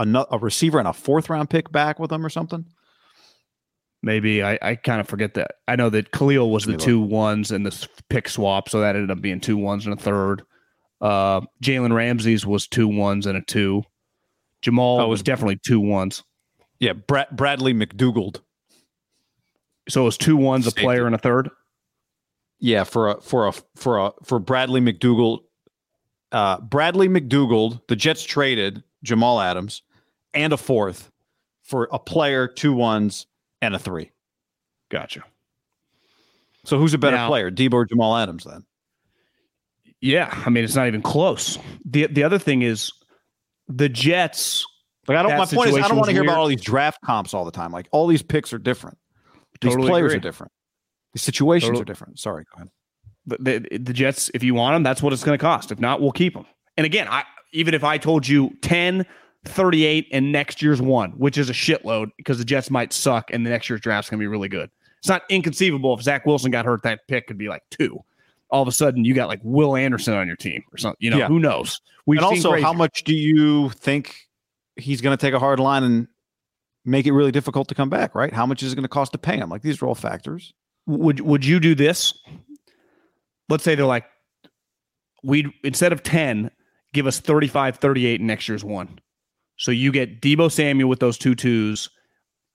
[0.00, 2.64] a, a receiver and a fourth round pick back with them or something.
[4.02, 5.56] Maybe I, I kind of forget that.
[5.68, 9.10] I know that Khalil was the two ones and the pick swap, so that ended
[9.10, 10.42] up being two ones and a third.
[11.00, 13.82] Uh, Jalen Ramsey's was two ones and a two.
[14.62, 16.22] Jamal oh, was definitely two ones.
[16.78, 18.40] Yeah, Brad, Bradley McDougald.
[19.88, 21.50] So it was two ones, a player, and a third.
[22.58, 25.40] Yeah, for a for a for a for Bradley McDougald.
[26.32, 29.82] Uh, Bradley McDougald, the Jets traded Jamal Adams
[30.32, 31.10] and a fourth
[31.62, 33.26] for a player, two ones,
[33.62, 34.10] and a three.
[34.90, 35.24] Gotcha.
[36.64, 38.44] So who's a better now, player, Deebo or Jamal Adams?
[38.44, 38.64] Then.
[40.00, 41.58] Yeah, I mean it's not even close.
[41.84, 42.92] the The other thing is
[43.68, 44.64] the Jets.
[45.06, 45.36] Like I don't.
[45.36, 47.50] My point is, I don't want to hear about all these draft comps all the
[47.50, 47.72] time.
[47.72, 48.98] Like all these picks are different.
[49.60, 50.18] These totally players agree.
[50.18, 50.52] are different.
[51.12, 51.82] The situations totally.
[51.82, 52.18] are different.
[52.18, 52.68] Sorry, go ahead.
[53.26, 55.70] The, the, the Jets, if you want them, that's what it's going to cost.
[55.70, 56.46] If not, we'll keep them.
[56.76, 59.04] And again, I even if I told you 10,
[59.44, 63.44] 38, and next year's one, which is a shitload because the Jets might suck and
[63.44, 64.70] the next year's draft's going to be really good.
[64.98, 67.98] It's not inconceivable if Zach Wilson got hurt, that pick could be like two.
[68.50, 70.96] All of a sudden, you got like Will Anderson on your team or something.
[71.00, 71.28] You know, yeah.
[71.28, 71.80] who knows?
[72.06, 72.64] We've and also, crazy.
[72.64, 74.16] how much do you think
[74.76, 76.08] he's going to take a hard line and
[76.84, 78.14] make it really difficult to come back?
[78.14, 78.32] Right?
[78.32, 79.50] How much is it going to cost to pay him?
[79.50, 80.52] Like these are all factors.
[80.86, 82.18] Would Would you do this?
[83.48, 84.06] Let's say they're like,
[85.22, 86.50] we instead of ten,
[86.92, 88.98] give us 35, 38 in next year's one.
[89.56, 91.90] So you get Deebo Samuel with those two twos,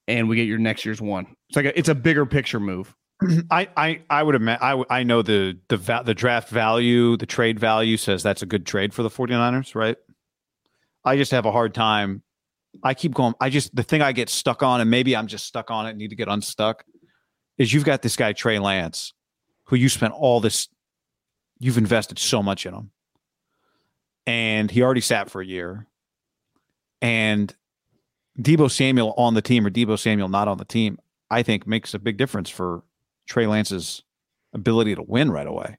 [0.07, 1.27] and we get your next year's one.
[1.49, 2.95] It's like a, it's a bigger picture move.
[3.51, 7.25] I, I, I would imagine I, I know the the va- the draft value, the
[7.25, 9.97] trade value says that's a good trade for the 49ers, right?
[11.03, 12.23] I just have a hard time.
[12.83, 13.33] I keep going.
[13.39, 15.95] I just the thing I get stuck on, and maybe I'm just stuck on it,
[15.95, 16.83] need to get unstuck,
[17.57, 19.13] is you've got this guy Trey Lance,
[19.65, 20.67] who you spent all this,
[21.59, 22.91] you've invested so much in him
[24.25, 25.87] and he already sat for a year.
[27.01, 27.53] And
[28.39, 30.97] Deebo Samuel on the team or Deebo Samuel not on the team,
[31.29, 32.83] I think makes a big difference for
[33.27, 34.03] Trey Lance's
[34.53, 35.77] ability to win right away.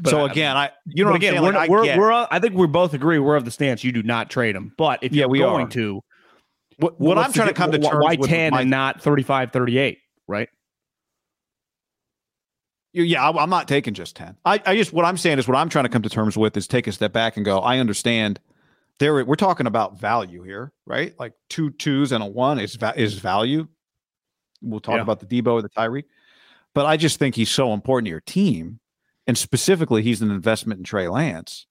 [0.00, 2.66] But so again, I you know again we're, like, we're, I, we're, I think we
[2.66, 4.72] both agree we're of the stance you do not trade him.
[4.76, 5.70] But if yeah, you're we going are.
[5.70, 6.02] to,
[6.78, 9.98] what, what I'm trying to come to terms why ten my, and not 35, 38,
[10.26, 10.48] right?
[12.92, 14.36] Yeah, I'm not taking just 10.
[14.44, 16.56] I, I just, what I'm saying is what I'm trying to come to terms with
[16.56, 18.40] is take a step back and go, I understand
[18.98, 21.14] there, we're talking about value here, right?
[21.18, 23.68] Like two twos and a one is, is value.
[24.62, 25.02] We'll talk yeah.
[25.02, 26.04] about the Deebo or the Tyreek,
[26.74, 28.80] but I just think he's so important to your team.
[29.26, 31.66] And specifically, he's an investment in Trey Lance.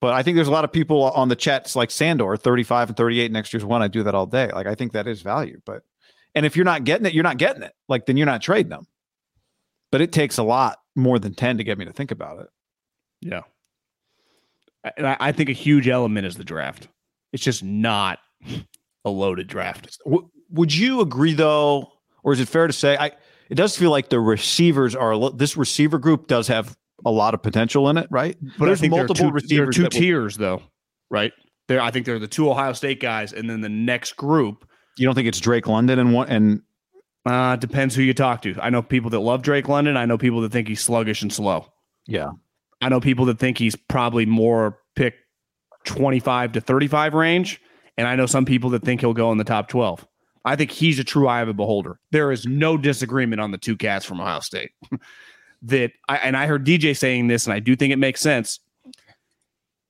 [0.00, 2.96] But I think there's a lot of people on the chats like Sandor, 35 and
[2.96, 3.82] 38 next year's one.
[3.82, 4.50] I do that all day.
[4.52, 5.82] Like I think that is value, but
[6.34, 7.72] and if you're not getting it, you're not getting it.
[7.88, 8.86] Like then you're not trading them.
[9.90, 12.48] But it takes a lot more than 10 to get me to think about it.
[13.20, 13.42] Yeah.
[14.96, 16.88] And I, I think a huge element is the draft.
[17.32, 18.18] It's just not
[19.04, 19.98] a loaded draft.
[20.04, 23.12] W- would you agree though, or is it fair to say I
[23.50, 27.42] it does feel like the receivers are this receiver group does have a lot of
[27.42, 28.36] potential in it, right?
[28.58, 29.76] But there's multiple there two, receivers.
[29.76, 30.62] There are two tiers will, though,
[31.10, 31.32] right?
[31.68, 35.06] There, I think they're the two Ohio State guys, and then the next group you
[35.06, 36.62] don't think it's Drake London and what and
[37.24, 38.54] uh depends who you talk to.
[38.60, 39.96] I know people that love Drake London.
[39.96, 41.66] I know people that think he's sluggish and slow.
[42.06, 42.30] Yeah.
[42.80, 45.14] I know people that think he's probably more pick
[45.84, 47.60] 25 to 35 range.
[47.96, 50.06] And I know some people that think he'll go in the top 12.
[50.48, 52.00] I think he's a true eye of a beholder.
[52.10, 54.70] There is no disagreement on the two cats from Ohio State.
[55.62, 58.60] that I, and I heard DJ saying this, and I do think it makes sense.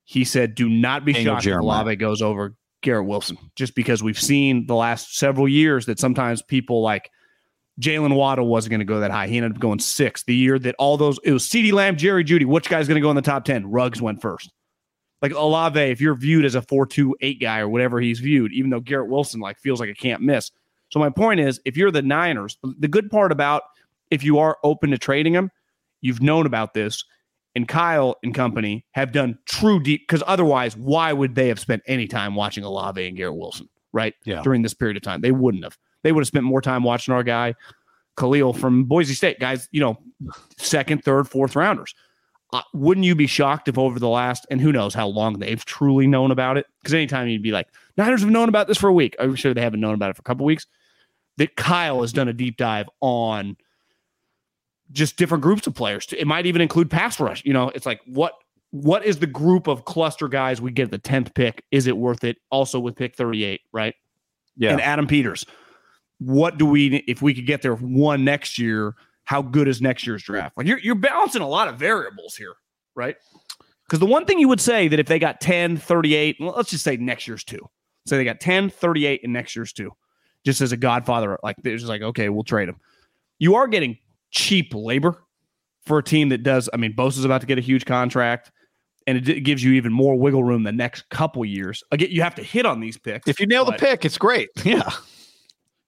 [0.03, 1.77] He said, "Do not be Daniel shocked Jeremiah.
[1.77, 5.97] if Olave goes over Garrett Wilson, just because we've seen the last several years that
[5.97, 7.09] sometimes people like
[7.79, 9.27] Jaylen Waddle wasn't going to go that high.
[9.27, 10.23] He ended up going six.
[10.23, 12.45] The year that all those it was CeeDee Lamb, Jerry Jeudy.
[12.45, 13.65] Which guy's going to go in the top ten?
[13.71, 14.51] Ruggs went first.
[15.21, 18.53] Like Olave, if you're viewed as a four two eight guy or whatever he's viewed,
[18.53, 20.51] even though Garrett Wilson like feels like a can't miss.
[20.91, 23.63] So my point is, if you're the Niners, the good part about
[24.09, 25.51] if you are open to trading him,
[26.01, 27.03] you've known about this,
[27.53, 30.07] and Kyle and company have done true deep.
[30.07, 34.15] Because otherwise, why would they have spent any time watching Olave and Garrett Wilson, right?
[34.25, 34.41] Yeah.
[34.41, 35.77] During this period of time, they wouldn't have.
[36.01, 37.55] They would have spent more time watching our guy
[38.17, 39.67] Khalil from Boise State, guys.
[39.71, 39.99] You know,
[40.57, 41.93] second, third, fourth rounders.
[42.51, 45.63] Uh, wouldn't you be shocked if over the last and who knows how long they've
[45.65, 46.65] truly known about it?
[46.81, 49.15] Because anytime you'd be like, Niners have known about this for a week.
[49.19, 50.65] I'm sure they haven't known about it for a couple weeks.
[51.37, 53.55] That Kyle has done a deep dive on
[54.91, 56.07] just different groups of players.
[56.17, 57.45] It might even include pass rush.
[57.45, 58.33] You know, it's like what
[58.71, 61.63] what is the group of cluster guys we get the tenth pick?
[61.71, 62.37] Is it worth it?
[62.51, 63.95] Also with pick thirty eight, right?
[64.57, 64.71] Yeah.
[64.71, 65.45] And Adam Peters.
[66.19, 68.95] What do we if we could get there one next year?
[69.29, 70.57] How good is next year's draft?
[70.57, 72.55] Like you're you're balancing a lot of variables here,
[72.95, 73.15] right?
[73.85, 76.83] Because the one thing you would say that if they got 10, 38, let's just
[76.83, 77.59] say next year's two.
[78.07, 79.91] Say they got 10, 38 in next year's two,
[80.43, 82.77] just as a godfather, like there's just like, okay, we'll trade them.
[83.37, 83.99] You are getting
[84.31, 85.21] cheap labor
[85.85, 86.67] for a team that does.
[86.73, 88.51] I mean, Bosa's about to get a huge contract,
[89.05, 91.83] and it gives you even more wiggle room the next couple years.
[91.91, 93.27] Again, you have to hit on these picks.
[93.27, 94.49] If you nail the pick, it's great.
[94.65, 94.89] Yeah.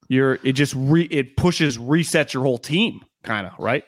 [0.08, 3.84] you're it just re it pushes resets your whole team, kind of right.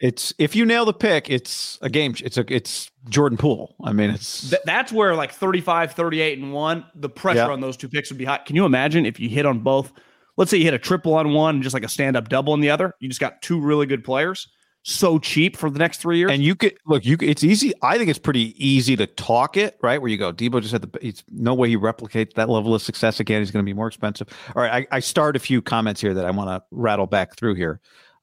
[0.00, 2.14] It's if you nail the pick, it's a game.
[2.24, 3.76] It's a it's Jordan Poole.
[3.84, 7.48] I mean, it's Th- that's where like 35, 38, and one, the pressure Yeah.
[7.50, 8.38] on those two picks would be high.
[8.38, 9.92] Can you imagine if you hit on both?
[10.36, 12.52] Let's say you hit a triple on one and just like a stand up double
[12.54, 12.92] on the other.
[12.98, 14.48] You just got two really good players,
[14.82, 16.32] so cheap for the next three years.
[16.32, 17.04] and you could look.
[17.04, 17.72] You could, it's easy.
[17.82, 20.32] I think it's pretty easy to talk it right where you go.
[20.32, 21.06] Deebo just had the.
[21.06, 23.42] It's no way he replicates that level of success again.
[23.42, 24.28] He's going to be more expensive.
[24.56, 27.36] All right, I, I start a few comments here that I want to rattle back
[27.36, 27.80] through here.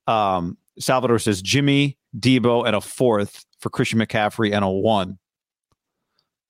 [0.07, 5.17] Um, Salvador says Jimmy Deebo and a fourth for Christian McCaffrey and a one.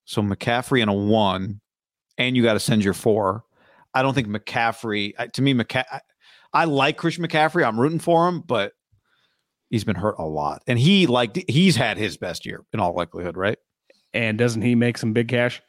[0.06, 1.62] So McCaffrey and a one,
[2.18, 3.44] and you got to send your four.
[3.94, 5.32] I don't think McCaffrey.
[5.34, 6.00] To me, McCa- I,
[6.54, 7.66] I like Christian McCaffrey.
[7.66, 8.74] I'm rooting for him, but
[9.70, 12.94] he's been hurt a lot, and he like he's had his best year in all
[12.94, 13.58] likelihood, right?
[14.14, 15.62] and doesn't he make some big cash?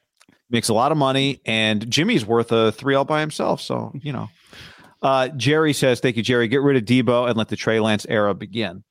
[0.50, 3.60] Makes a lot of money, and Jimmy's worth a three L by himself.
[3.60, 4.28] So you know,
[5.02, 6.48] uh, Jerry says, "Thank you, Jerry.
[6.48, 8.84] Get rid of Deebo and let the Trey Lance era begin."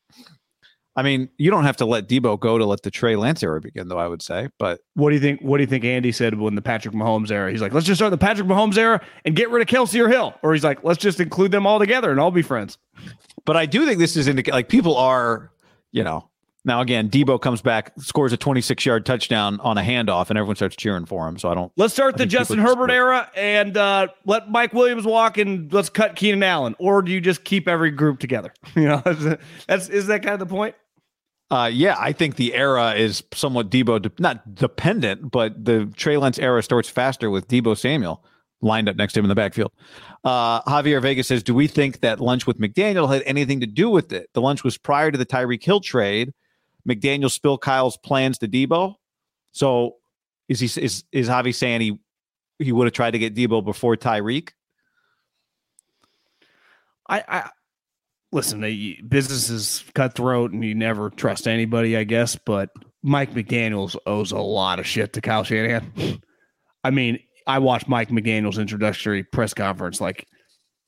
[0.93, 3.62] I mean, you don't have to let Deebo go to let the Trey Lance era
[3.62, 3.97] begin, though.
[3.97, 5.39] I would say, but What do you think?
[5.41, 7.50] What do you think Andy said when the Patrick Mahomes era?
[7.50, 10.10] He's like, let's just start the Patrick Mahomes era and get rid of Kelce or
[10.10, 12.78] Hill, or he's like, let's just include them all together and all be friends.
[13.45, 15.52] but I do think this is indica- like people are,
[15.93, 16.28] you know.
[16.63, 20.56] Now again, Deebo comes back, scores a 26 yard touchdown on a handoff, and everyone
[20.56, 21.39] starts cheering for him.
[21.39, 21.71] So I don't.
[21.76, 25.89] Let's start the Justin just- Herbert era and uh, let Mike Williams walk and let's
[25.89, 26.76] cut Keenan Allen.
[26.78, 28.54] Or do you just keep every group together?
[28.76, 29.02] You know,
[29.67, 30.76] that's is that kind of the point?
[31.50, 36.15] Uh, yeah, I think the era is somewhat Deebo, de- not dependent, but the Trey
[36.17, 38.24] Lance era starts faster with Deebo Samuel
[38.62, 39.71] lined up next to him in the backfield.
[40.24, 43.89] Uh, Javier Vega says, "Do we think that lunch with McDaniel had anything to do
[43.89, 44.30] with it?
[44.34, 46.32] The lunch was prior to the Tyreek Hill trade.
[46.88, 48.96] McDaniel spilled Kyle's plans to Deebo.
[49.52, 49.96] So
[50.48, 52.00] is he is is Javi saying he
[52.60, 54.50] he would have tried to get Deebo before Tyreek?
[57.10, 57.50] I, I
[58.32, 58.62] listen.
[59.08, 62.36] Business is cutthroat, and you never trust anybody, I guess.
[62.36, 62.70] But
[63.04, 66.22] Mike McDaniel's owes a lot of shit to Kyle Shanahan.
[66.84, 70.02] I mean, I watched Mike McDaniel's introductory press conference.
[70.02, 70.28] Like,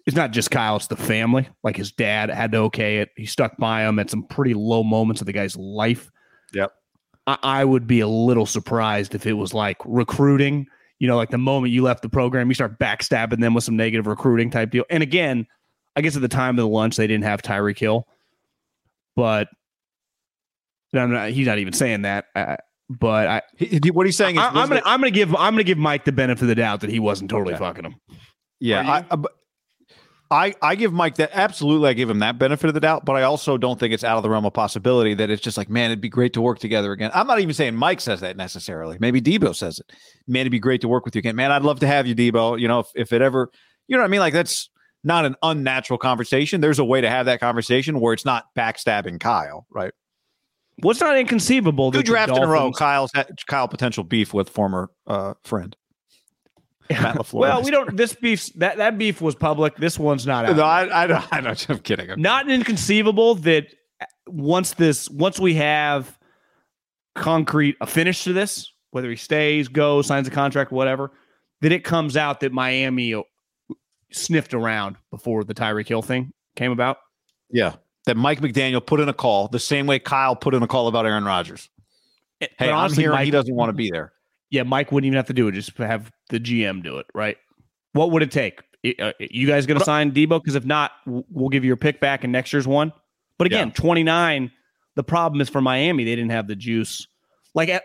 [0.05, 1.47] it's not just Kyle; it's the family.
[1.63, 3.09] Like his dad had to okay it.
[3.15, 6.11] He stuck by him at some pretty low moments of the guy's life.
[6.53, 6.71] Yep.
[7.25, 10.67] I, I would be a little surprised if it was like recruiting.
[10.99, 13.75] You know, like the moment you left the program, you start backstabbing them with some
[13.75, 14.85] negative recruiting type deal.
[14.89, 15.47] And again,
[15.95, 18.07] I guess at the time of the lunch they didn't have Tyreek Hill,
[19.15, 19.47] but
[20.93, 22.25] I'm not, he's not even saying that.
[22.35, 22.57] Uh,
[22.89, 25.53] but I, He- he- what he's saying is, I, am gonna I'm gonna give I'm
[25.53, 27.63] gonna give Mike the benefit of the doubt that he wasn't totally Okay.
[27.63, 27.95] fucking him.
[28.59, 29.05] Yeah, Are?
[29.11, 29.17] I,
[30.33, 31.89] I, I give Mike that absolutely.
[31.89, 34.17] I give him that benefit of the doubt, but I also don't think it's out
[34.17, 36.57] of the realm of possibility that it's just like, man, it'd be great to work
[36.57, 37.11] together again.
[37.13, 38.97] I'm not even saying Mike says that necessarily.
[38.99, 39.91] Maybe Deebo says it.
[40.27, 41.35] Man, it'd be great to work with you again.
[41.35, 42.59] Man, I'd love to have you, Deebo.
[42.59, 43.51] You know, if, if it ever,
[43.87, 44.21] you know what I mean?
[44.21, 44.71] Like that's
[45.03, 46.61] not an unnatural conversation.
[46.61, 49.93] There's a way to have that conversation where it's not backstabbing Kyle, right?
[50.79, 51.91] What's not inconceivable?
[51.91, 52.71] Two drafts in a row.
[52.71, 53.11] Kyle's
[53.45, 55.75] Kyle potential beef with former uh, friend.
[57.01, 57.33] Matt LaFleur.
[57.39, 57.95] Well, we don't.
[57.97, 59.75] This beef that that beef was public.
[59.77, 60.45] This one's not.
[60.45, 60.55] Out.
[60.55, 61.69] No, I, I, don't- I don't.
[61.69, 62.09] I'm kidding.
[62.09, 63.67] I'm- Not inconceivable that
[64.27, 66.17] once this once we have
[67.15, 71.11] concrete a finish to this, whether he stays, goes, signs a contract, whatever,
[71.61, 73.15] that it comes out that Miami
[74.11, 76.97] sniffed around before the Tyreek Hill thing came about.
[77.49, 77.75] Yeah,
[78.05, 80.87] that Mike McDaniel put in a call the same way Kyle put in a call
[80.87, 81.69] about Aaron Rodgers.
[82.41, 83.11] Eh, but Hey, I'm honestly, here.
[83.11, 84.13] Mike- he doesn't want to be there.
[84.53, 87.37] Yeah, Mike wouldn't even have to do it; just have the GM do it, right?
[87.93, 88.61] What would it take?
[88.99, 90.39] Uh, you guys going to sign Deebo?
[90.43, 92.93] Because if not, we'll give you your pick back in next year's one.
[93.39, 93.73] But again, Yeah.
[93.73, 94.51] 29.
[94.95, 97.07] The problem is for Miami, they didn't have the juice.
[97.55, 97.81] Like at,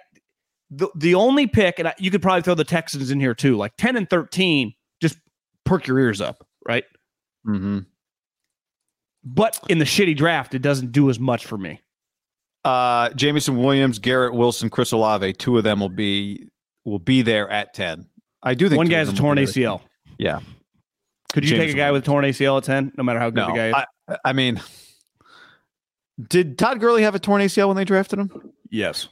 [0.70, 3.56] the the only pick, and I, you could probably throw the Texans in here too.
[3.56, 5.16] Like 10 and 13, just
[5.64, 6.84] perk your ears up, right?
[7.46, 7.78] Mm-hmm.
[9.24, 11.80] But in the shitty draft, it doesn't do as much for me.
[12.62, 15.32] Uh, Jameson Williams, Garrett Wilson, Chris Olave.
[15.34, 16.48] Two of them will be
[16.88, 18.06] will be there at ten.
[18.42, 19.52] I do think One two of guy's a torn be there.
[19.52, 19.80] ACL.
[20.18, 20.40] Yeah.
[21.32, 23.40] Could you take a guy with a torn ACL at 10, no matter how good
[23.40, 23.74] No, the guy is?
[24.08, 24.60] I, I mean,
[26.28, 28.52] did Todd Gurley have a torn ACL when they drafted him?
[28.70, 29.08] Yes.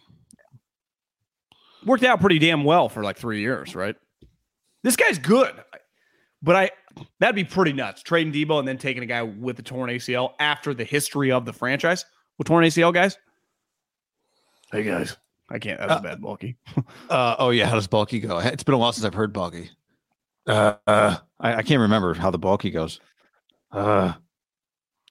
[1.85, 3.97] Worked out pretty damn well for like three years, right?
[4.83, 5.53] This guy's good.
[6.43, 6.71] But I
[7.21, 8.03] that'd be pretty nuts.
[8.03, 11.45] Trading Deebo and then taking a guy with a torn ACL after the history of
[11.45, 12.05] the franchise
[12.39, 13.19] with torn ACL guys.
[14.73, 15.17] Hey guys.
[15.49, 16.57] I can't that's Uh, a bad bulky.
[17.11, 18.39] Uh, oh yeah, how does Bulky go?
[18.39, 19.71] It's been a while since I've heard Bulky.
[20.47, 23.01] Uh, uh I, I can't remember how the Bulky goes.
[23.71, 24.13] Uh,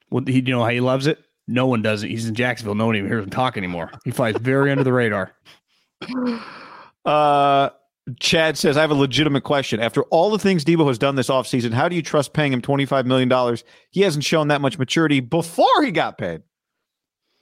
[0.09, 1.23] Well, he, you know how he loves it?
[1.47, 2.09] No one does it.
[2.09, 2.75] He's in Jacksonville.
[2.75, 3.91] No one even hears him talk anymore.
[4.03, 5.31] He flies very under the radar.
[7.05, 7.69] uh,
[8.19, 9.79] Chad says, I have a legitimate question.
[9.79, 12.61] After all the things Deebo has done this offseason, how do you trust paying him
[12.61, 13.57] $25 million?
[13.91, 16.41] He hasn't shown that much maturity before he got paid.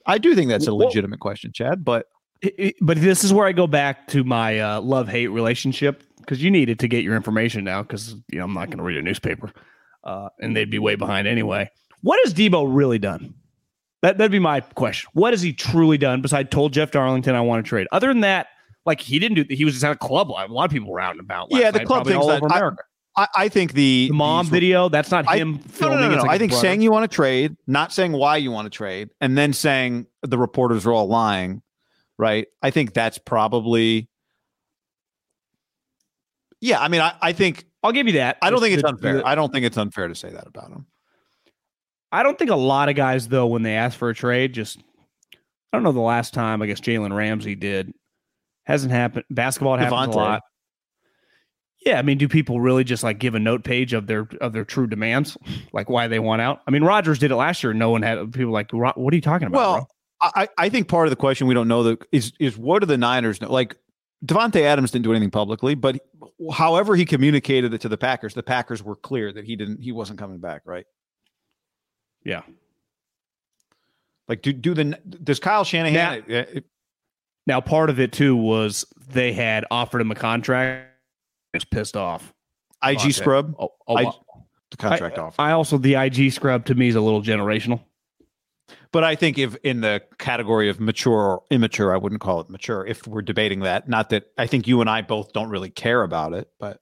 [0.06, 2.06] I do think that's a legitimate question, Chad, but
[2.58, 6.42] It- but this is where I go back to my uh, love hate relationship because
[6.42, 8.96] you needed to get your information now because you know I'm not going to read
[8.98, 9.52] a newspaper
[10.04, 11.70] uh, and they'd be way behind anyway.
[12.02, 13.34] What has Deebo really done?
[14.02, 15.08] That that'd be my question.
[15.14, 17.86] What has he truly done besides told Jeff Darlington I want to trade?
[17.92, 18.48] Other than that,
[18.84, 19.54] like he didn't do.
[19.54, 20.30] He was just at a club.
[20.30, 21.48] A lot of people were out and about.
[21.50, 22.82] Yeah, the night, club thing's all over I- America.
[23.16, 24.88] I, I think the, the mom video.
[24.88, 26.00] That's not I- him No, filming.
[26.00, 26.22] no, no, no.
[26.22, 26.66] like I think brother.
[26.66, 30.06] saying you want to trade, not saying why you want to trade, and then saying
[30.22, 31.62] the reporters are all lying,
[32.18, 32.46] right?
[32.62, 34.08] I think that's probably.
[36.60, 38.38] Yeah, I mean, I, I think I'll give you that.
[38.40, 39.18] I don't think it's unfair.
[39.18, 40.86] the- I don't think it's unfair to say that about him.
[42.10, 44.78] I don't think a lot of guys though when they ask for a trade just
[44.78, 47.92] I don't know the last time I guess Jalen Ramsey did
[48.64, 50.14] hasn't happened basketball happens Davante.
[50.14, 50.42] a lot.
[51.84, 54.52] Yeah, I mean, do people really just like give a note page of their of
[54.54, 55.36] their true demands,
[55.72, 56.60] like why they want out?
[56.66, 57.74] I mean, Rodgers did it last year.
[57.74, 59.58] No one had people like, what are you talking about?
[59.58, 59.88] Well,
[60.34, 62.86] I, I think part of the question we don't know that is is what do
[62.86, 63.50] the Niners know?
[63.50, 63.76] Like
[64.24, 66.00] Davante Adams didn't do anything publicly, but
[66.52, 69.92] however he communicated it to the Packers, the Packers were clear that he didn't he
[69.92, 70.86] wasn't coming back, right?
[72.24, 72.42] Yeah.
[74.28, 74.84] Like do do the
[75.22, 76.60] does Kyle Shanahan uh, uh,
[77.46, 80.88] Now, part of it too was they had offered him a contract.
[81.52, 82.32] He was pissed off.
[82.82, 83.10] IG Okay.
[83.12, 84.12] scrub Oh, oh, I-
[84.70, 85.40] the contract I, offer?
[85.40, 87.80] I also the IG scrub to me is a little generational.
[88.94, 92.48] But I think if in the category of mature or immature, I wouldn't call it
[92.48, 92.86] mature.
[92.86, 96.04] If we're debating that, not that I think you and I both don't really care
[96.04, 96.80] about it, but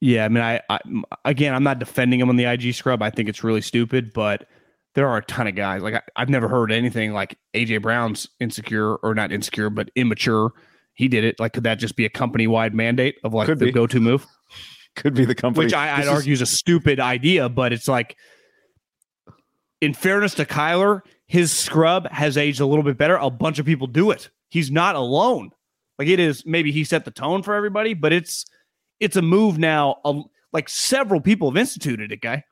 [0.00, 0.78] Yeah, I mean, I, I
[1.26, 3.02] again, I'm not defending him on the IG scrub.
[3.02, 4.48] I think it's really stupid, but
[4.94, 5.82] there are a ton of guys.
[5.82, 10.52] Like I, I've never heard anything like AJ Brown's insecure or not insecure, but immature.
[10.94, 11.38] He did it.
[11.38, 14.00] Like, could that just be a company wide mandate of like Could the go to
[14.00, 14.26] move?
[14.96, 15.66] could be the company.
[15.66, 18.16] Which I, I'd is- argue is a stupid idea, but it's like,
[19.82, 23.16] in fairness to Kyler, his scrub has aged a little bit better.
[23.16, 24.30] A bunch of people do it.
[24.48, 25.50] He's not alone.
[25.98, 26.46] Like it is.
[26.46, 28.46] Maybe he set the tone for everybody, but it's
[29.00, 30.00] it's a move now.
[30.52, 32.44] like several people have instituted it, guy.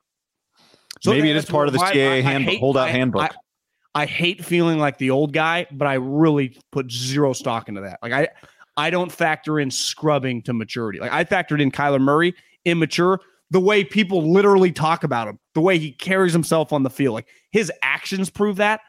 [1.00, 3.22] So maybe it is part of the CAA handbook, holdout I- handbook.
[3.94, 7.80] I, I hate feeling like the old guy, but I really put zero stock into
[7.82, 7.98] that.
[8.02, 8.28] Like I,
[8.76, 10.98] I don't factor in scrubbing to maturity.
[11.00, 13.20] Like I factored in Kyler Murray immature,
[13.50, 17.14] the way people literally talk about him, the way he carries himself on the field.
[17.14, 18.80] Like his actions prove that.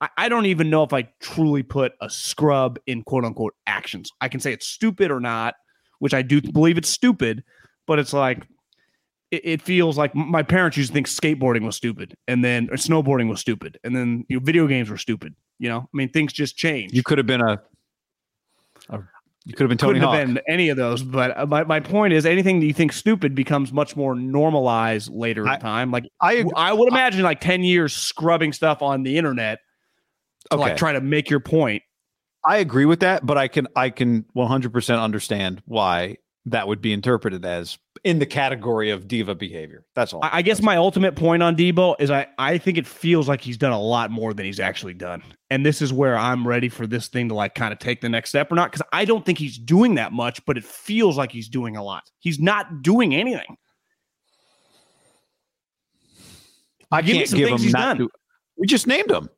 [0.00, 4.10] I, I don't even know if I truly put a scrub in quote unquote actions.
[4.20, 5.54] I can say it's stupid or not,
[6.00, 7.44] which I do believe it's stupid,
[7.86, 8.46] but it's like
[9.30, 13.28] it, feels like my parents used to think skateboarding was stupid and then or snowboarding
[13.28, 15.34] was stupid and then you know, video games were stupid.
[15.58, 16.92] You know, I mean, things just change.
[16.92, 17.60] you could have been a,
[18.90, 19.02] a
[19.44, 20.16] you could have been Tony couldn't Hawk.
[20.18, 21.02] have been any of those.
[21.02, 25.10] But uh, my, my point is, anything that you think stupid becomes much more normalized
[25.12, 25.90] later I- in time.
[25.90, 29.58] Like I I would imagine, like ten years scrubbing stuff on the internet
[30.50, 30.78] to like Okay.
[30.78, 31.82] try to make your point.
[32.46, 36.16] I agree with that, but I can I can 100% understand why
[36.46, 39.86] that would be interpreted as in the category of diva behavior.
[39.94, 40.22] That's all.
[40.22, 43.40] I, I guess my ultimate point on Deebo is I, I think it feels like
[43.40, 45.22] he's done a lot more than he's actually done.
[45.48, 48.10] And this is where I'm ready for this thing to like kind of take the
[48.10, 48.70] next step or not.
[48.72, 51.82] Cause I don't think he's doing that much, but it feels like he's doing a
[51.82, 52.10] lot.
[52.18, 53.56] He's not doing anything.
[56.92, 58.10] I Give can't some give things him he's not to-
[58.58, 59.28] We just named him.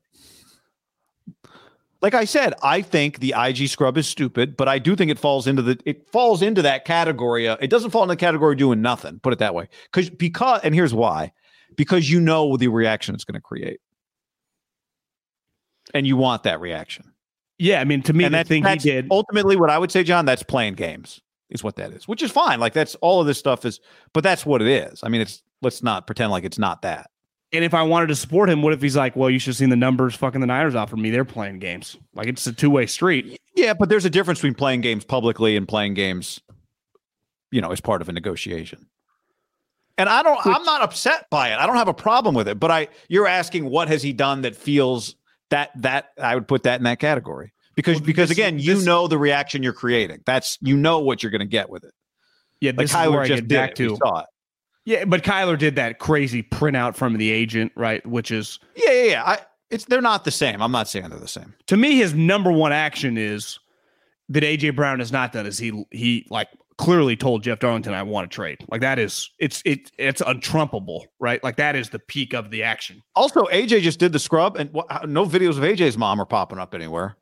[2.01, 5.17] Like I said, I think the IG scrub is stupid, but I do think it
[5.17, 7.47] falls into the it falls into that category.
[7.47, 9.19] It doesn't fall in the category of doing nothing.
[9.19, 11.31] Put it that way, because because and here's why:
[11.75, 13.79] because you know the reaction it's going to create,
[15.93, 17.13] and you want that reaction.
[17.57, 17.81] Yeah.
[17.81, 19.07] I mean, to me, and that, thing he did.
[19.09, 20.25] ultimately what I would say, John.
[20.25, 21.19] That's playing games
[21.49, 22.59] is what that is, which is fine.
[22.59, 23.79] Like that's all of this stuff is,
[24.13, 25.01] but that's what it is.
[25.03, 27.09] I mean, it's let's not pretend like it's not that.
[27.53, 29.55] And if I wanted to support him, what if he's like, well, you should have
[29.57, 31.11] seen the numbers fucking the Niners offered me.
[31.11, 31.95] They're playing games.
[32.13, 33.39] Like it's a two way street.
[33.55, 36.41] Yeah, but there's a difference between playing games publicly and playing games,
[37.51, 38.87] you know, as part of a negotiation.
[39.97, 41.55] And I don't I'm not upset by it.
[41.57, 44.41] I don't have a problem with it, but I you're asking what has he done
[44.41, 45.15] that feels
[45.49, 47.53] that that I would put that in that category.
[47.75, 50.19] Because Well, because this- again, you this- know the reaction you're creating.
[50.25, 51.93] That's you know what you're going to get with it.
[52.59, 52.71] Yeah.
[52.71, 53.75] Like This is where just get did back.
[53.75, 53.95] To.
[53.95, 54.25] saw it.
[54.87, 55.03] Yeah.
[55.03, 58.05] But Kyler did that crazy printout from the agent, right?
[58.05, 59.23] Which is, Yeah, yeah, yeah.
[59.23, 60.61] I it's they're not the same.
[60.61, 61.53] I'm not saying they're the same.
[61.67, 63.59] to me, his number one action is
[64.29, 68.03] that AJ Brown has not done is he he like clearly told Jeff Darlington I
[68.03, 68.59] want to trade.
[68.69, 71.43] Like that is it's it it's untrumpable, right?
[71.43, 73.03] Like that is the peak of the action.
[73.13, 76.25] Also, AJ just did the scrub, and what, uh, no videos of AJ's mom are
[76.25, 77.17] popping up anywhere.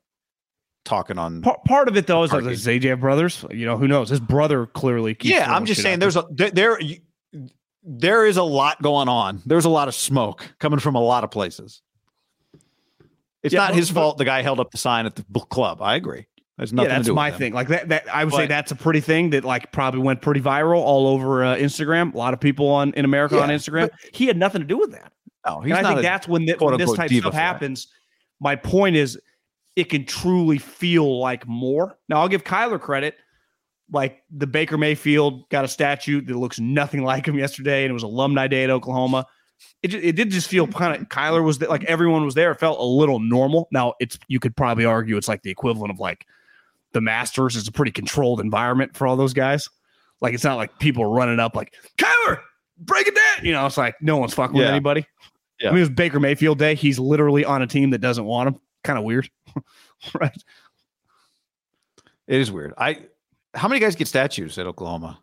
[0.83, 3.43] Talking on Part, part of it though is like AJ brothers.
[3.49, 4.09] You know who knows?
[4.09, 5.15] His brother clearly.
[5.15, 6.77] Keeps yeah, I'm just saying there's a there,
[7.85, 9.41] there is a lot going on.
[9.45, 11.81] There's a lot of smoke coming from a lot of places.
[13.43, 15.23] It's Yeah, not but- his but- fault the guy held up the sign at the
[15.29, 15.81] book club.
[15.81, 16.25] I agree.
[16.57, 17.53] There's Yeah, nothing to that's do my thing.
[17.53, 20.39] Like that, that I would say that's a pretty thing that like probably went pretty
[20.41, 22.13] viral all over uh, Instagram.
[22.13, 23.89] A lot of people on in America on Yeah, Instagram.
[24.13, 25.11] He had nothing to do with that.
[25.45, 27.87] No, he's and I not think a- that's when, when this type of stuff happens.
[28.39, 29.19] My point is,
[29.75, 31.97] it can truly feel like more.
[32.09, 33.15] Now, I'll give Kyler credit.
[33.91, 37.93] Like the Baker Mayfield got a statue that looks nothing like him yesterday, and it
[37.93, 39.25] was Alumni Day at Oklahoma.
[39.83, 42.51] It, ju- it did just feel kind of Kyler was like everyone was there.
[42.51, 43.67] It felt a little normal.
[43.71, 46.25] Now it's you could probably argue it's like the equivalent of like
[46.93, 49.69] the Masters is a pretty controlled environment for all those guys.
[50.19, 52.39] Like it's not like people running up like Kyler,
[52.79, 53.45] break it down.
[53.45, 55.05] You know, it's like no one's fucking with anybody.
[55.59, 55.69] Yeah.
[55.69, 56.75] I mean, it was Baker Mayfield day.
[56.75, 58.59] He's literally on a team that doesn't want him.
[58.83, 59.29] Kind of weird,
[60.19, 60.35] right?
[62.27, 62.73] It is weird.
[62.77, 62.99] I
[63.55, 65.19] how many guys get statues at Oklahoma?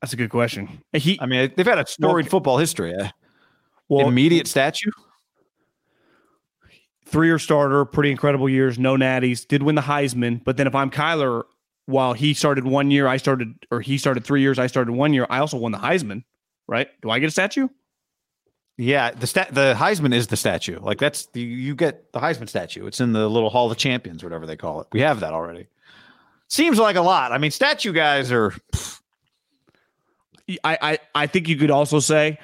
[0.00, 0.82] That's a good question.
[0.92, 2.94] He I mean, they've had a storied Well, football history.
[2.94, 3.08] Uh,
[3.88, 4.90] well, immediate statue.
[7.06, 10.42] three-year starter, pretty incredible years, no natties, did win the Heisman.
[10.42, 11.44] But then if I'm Kyler,
[11.86, 15.12] while he started one year, I started, or he started three years, I started one
[15.12, 15.26] year.
[15.30, 16.24] I also won the Heisman,
[16.66, 16.88] right?
[17.02, 17.68] Do I get a statue?
[18.76, 20.80] Yeah, the stat the Heisman is the statue.
[20.80, 22.86] Like that's the you get the Heisman statue.
[22.86, 24.88] It's in the little Hall of Champions, whatever they call it.
[24.92, 25.68] We have that already.
[26.48, 27.32] Seems like a lot.
[27.32, 28.52] I mean, statue guys are
[30.48, 32.38] I, I I think you could also say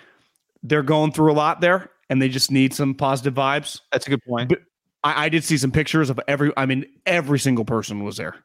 [0.62, 3.81] they're going through a lot there, and they just need some positive vibes.
[3.93, 4.51] that's a good point.
[4.51, 4.62] But-
[5.03, 6.53] I, I did see some pictures of every.
[6.57, 8.37] I mean, every single person was there.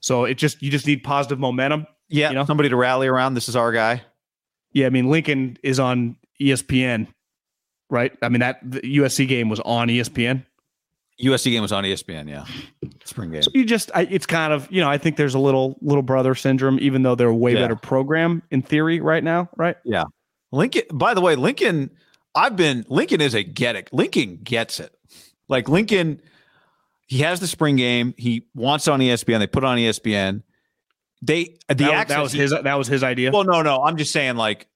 [0.00, 1.86] So it just you just need positive momentum.
[2.08, 2.44] Yeah, you know?
[2.44, 3.34] somebody to rally around.
[3.34, 4.02] This is our guy.
[4.72, 7.06] Yeah, I mean Lincoln is on ESPN,
[7.90, 8.12] right?
[8.22, 10.44] I mean that the USC game was on ESPN.
[11.22, 12.28] USC game was on ESPN.
[12.28, 12.44] Yeah,
[13.04, 13.42] spring game.
[13.42, 16.02] So you just, I, it's kind of, you know, I think there's a little little
[16.02, 17.60] brother syndrome, even though they're a way Yeah.
[17.60, 19.76] better program in theory right now, right?
[19.84, 20.04] Yeah.
[20.50, 20.82] Lincoln.
[20.92, 21.90] By the way, Lincoln.
[22.34, 23.90] I've been Lincoln is a get it.
[23.92, 24.96] Lincoln gets it.
[25.48, 26.20] Like Lincoln,
[27.06, 28.14] he has the spring game.
[28.16, 29.38] He wants on ESPN.
[29.38, 30.42] They put it on ESPN.
[31.20, 33.30] They the that, access, that was his that was his idea.
[33.32, 33.84] Well, no, no.
[33.84, 34.66] I'm just saying, like,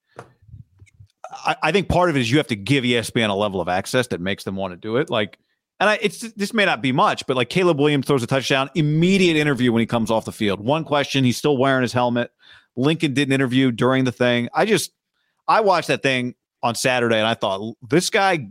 [1.44, 3.68] I, I think part of it is you have to give ESPN a level of
[3.68, 5.10] access that makes them want to do it.
[5.10, 5.38] Like,
[5.78, 8.70] and I, it's this may not be much, but like Caleb Williams throws a touchdown,
[8.74, 10.60] immediate interview when he comes off the field.
[10.60, 12.30] One question, he's still wearing his helmet.
[12.76, 14.48] Lincoln did an interview during the thing.
[14.54, 14.92] I just,
[15.48, 18.48] I watched that thing on Saturday and I thought this guy,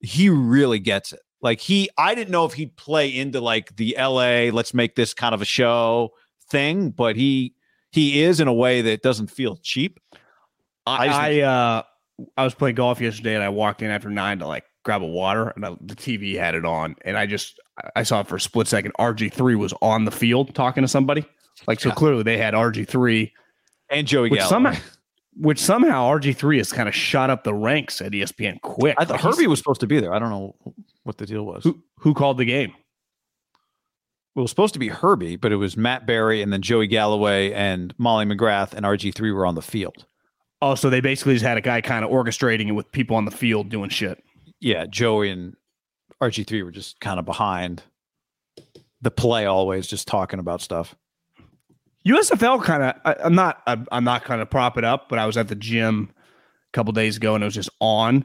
[0.00, 1.20] he really gets it.
[1.42, 5.14] Like he, I didn't know if he'd play into like the LA, let's make this
[5.14, 6.10] kind of a show
[6.50, 7.54] thing, but he,
[7.92, 10.00] he is in a way that doesn't feel cheap.
[10.90, 11.82] I I, I, uh,
[12.36, 15.06] I was playing golf yesterday and I walked in after nine to like grab a
[15.06, 17.58] water and I, the TV had it on and I just
[17.96, 18.92] I saw it for a split second.
[18.98, 21.24] RG three was on the field talking to somebody.
[21.66, 21.94] Like so Yeah.
[21.94, 23.32] clearly they had RG three,
[23.90, 24.74] And Joey which somehow
[25.36, 28.96] which somehow RG3 has kind of shot up the ranks at ESPN quick.
[28.98, 30.12] I thought Like, Herbie was supposed to be there.
[30.12, 30.56] I don't know
[31.04, 31.62] what the deal was.
[31.64, 32.72] who who called the game?
[34.36, 37.52] It was supposed to be Herbie, but it was Matt Barrie and then Joey Galloway
[37.52, 40.06] and Molly McGrath and RG3 were on the field.
[40.62, 43.24] Oh, so they basically just had a guy kind of orchestrating it with people on
[43.24, 44.22] the field doing shit.
[44.60, 45.56] Yeah, Joey and
[46.22, 47.82] RG3 were just kind of behind
[49.00, 50.94] the play always just talking about stuff.
[52.06, 53.16] USFL kind of.
[53.24, 53.62] I'm not.
[53.66, 56.72] I'm I'm not kind of prop it up, but I was at the gym a
[56.72, 58.24] couple days ago and it was just on,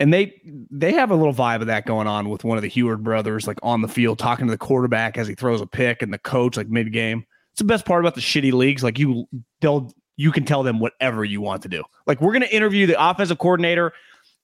[0.00, 2.68] and they they have a little vibe of that going on with one of the
[2.68, 6.02] Heward brothers, like on the field talking to the quarterback as he throws a pick,
[6.02, 7.24] and the coach like mid game.
[7.52, 8.82] It's the best part about the shitty leagues.
[8.82, 9.28] Like you,
[9.60, 11.82] they'll you can tell them whatever you want to do.
[12.06, 13.92] Like we're gonna interview the offensive coordinator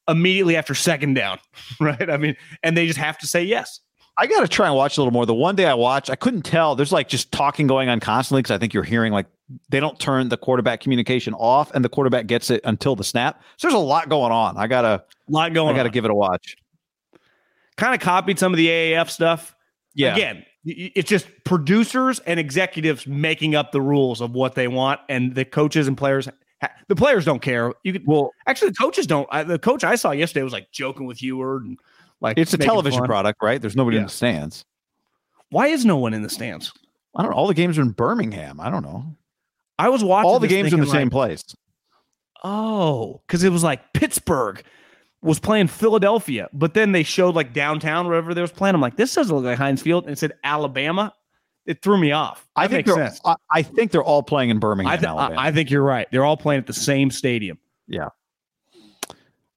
[0.09, 1.39] immediately after second down,
[1.81, 2.09] right?
[2.11, 3.81] I mean, and they just have to say yes.
[4.21, 5.27] I got to try and watch a little more.
[5.27, 6.75] The one day I watched, I couldn't tell.
[6.75, 9.27] There's like just talking going on constantly because I think you're hearing like
[9.69, 13.41] they don't turn the quarterback communication off and the quarterback gets it until the snap.
[13.59, 14.57] So there's a lot going on.
[14.57, 16.57] I gotta, A lot going I gotta give it a watch.
[17.77, 19.55] kind of copied some of the AAF stuff.
[19.95, 20.15] Yeah.
[20.15, 25.35] Again, it's just producers and executives making up the rules of what they want, and
[25.35, 26.29] the coaches and players.
[26.89, 27.73] The players don't care.
[27.85, 29.29] You could Well, actually the coaches don't.
[29.31, 31.79] I, the coach I saw yesterday was like joking with Heward and
[32.21, 33.07] like it's a television fun.
[33.09, 33.61] product, right?
[33.61, 34.65] There's nobody in the stands.
[35.51, 36.73] Why is no one in the stands?
[37.17, 37.37] I don't know.
[37.37, 38.61] All the games are in Birmingham.
[38.61, 39.17] I don't know.
[39.79, 41.43] I was watching All the games in the thinking, same place.
[42.43, 44.63] Oh, because it was like Pittsburgh
[45.23, 48.75] was playing Philadelphia, but then they showed like downtown wherever they was playing.
[48.75, 51.13] I'm like, this doesn't look like Heinz Field, and it said Alabama.
[51.67, 52.49] It threw me off.
[52.57, 53.09] I think makes they're.
[53.09, 53.21] sense.
[53.27, 55.39] I, I think they're all playing in Birmingham, I, th- Alabama.
[55.39, 56.09] I, I think you're right.
[56.11, 57.59] They're all playing at the same stadium.
[57.87, 58.09] Yeah.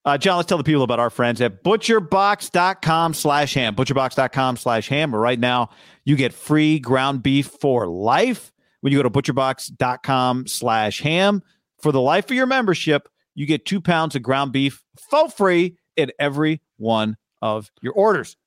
[0.03, 3.76] Uh, John, let's tell the people about our friends at butcherbox.com slash ham.
[3.76, 5.16] Butcherbox.com slash ham.
[5.16, 5.70] Right now,
[6.03, 8.51] you get free ground beef for life
[8.82, 11.43] when you go to butcherbox.com slash ham.
[11.82, 13.07] For the life of your membership,
[13.41, 18.37] you get two pounds of ground beef for free in every one of your orders.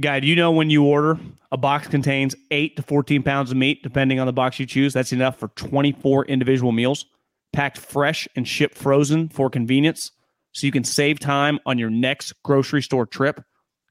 [0.00, 1.18] Guy, do you know when you order
[1.50, 4.92] a box contains eight to 14 pounds of meat, depending on the box you choose?
[4.92, 7.06] That's enough for 24 individual meals,
[7.52, 10.12] packed fresh and shipped frozen for convenience.
[10.52, 13.42] So you can save time on your next grocery store trip.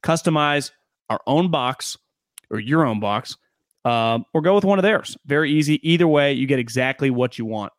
[0.03, 0.71] Customize
[1.09, 1.97] our own box
[2.49, 3.35] or your own box,
[3.83, 5.17] um, or go with one of theirs.
[5.25, 5.81] Very easy.
[5.83, 7.73] Either way, you get exactly what you want.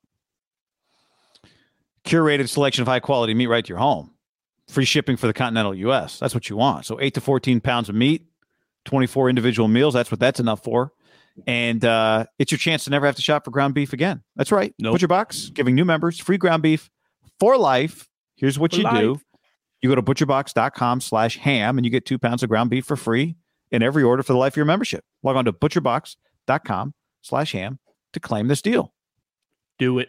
[2.04, 4.12] Curated selection of high quality meat right to your home.
[4.68, 6.18] Free shipping for the continental U.S.
[6.18, 6.86] That's what you want.
[6.86, 8.26] So eight to 14 pounds of meat,
[8.84, 9.94] 24 individual meals.
[9.94, 10.92] That's what that's enough for.
[11.46, 14.22] And uh, it's your chance to never have to shop for ground beef again.
[14.36, 14.74] That's right.
[14.78, 14.94] Nope.
[14.94, 16.90] Butcher Box giving new members free ground beef
[17.38, 18.08] for life.
[18.36, 19.20] Here's what For you do.
[19.82, 22.96] You go to butcherbox.com slash ham and you get two pounds of ground beef for
[22.96, 23.36] free
[23.70, 25.04] in every order for the life of your membership.
[25.22, 27.78] Log on to butcherbox.com slash ham
[28.12, 28.92] to claim this deal.
[29.78, 30.08] Do it.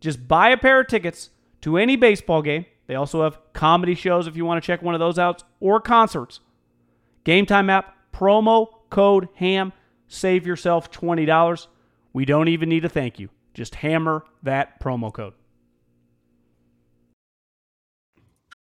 [0.00, 1.30] Just buy a pair of tickets
[1.60, 2.66] to any baseball game.
[2.86, 5.80] They also have comedy shows if you want to check one of those out, or
[5.80, 6.40] concerts.
[7.24, 9.72] Game Time app, promo code HAM,
[10.08, 11.66] save yourself $20.
[12.12, 13.28] We don't even need a thank you.
[13.54, 15.34] Just hammer that promo code.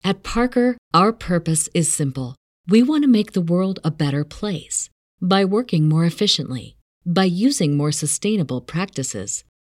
[0.04, 2.36] At Parker, our purpose is simple.
[2.68, 4.90] We want to make the world a better place
[5.22, 6.76] by working more efficiently,
[7.06, 9.44] by using more sustainable practices,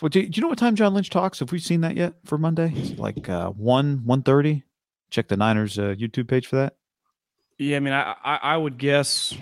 [0.00, 1.38] Well, do, do you know what time John Lynch talks?
[1.38, 2.72] Have we seen that yet for Monday?
[2.74, 4.62] It's like uh, one one thirty.
[5.10, 6.76] Check the Niners uh, YouTube page for that.
[7.58, 9.34] Yeah, I mean, I I, I would guess.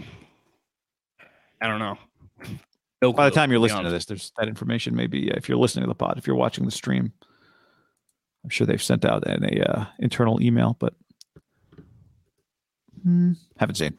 [1.60, 1.98] I don't know.
[3.02, 4.94] No By the time you're listening to this, there's that information.
[4.94, 7.12] Maybe uh, if you're listening to the pod, if you're watching the stream,
[8.44, 10.94] I'm sure they've sent out an a uh, internal email, but
[13.02, 13.98] hmm, haven't seen,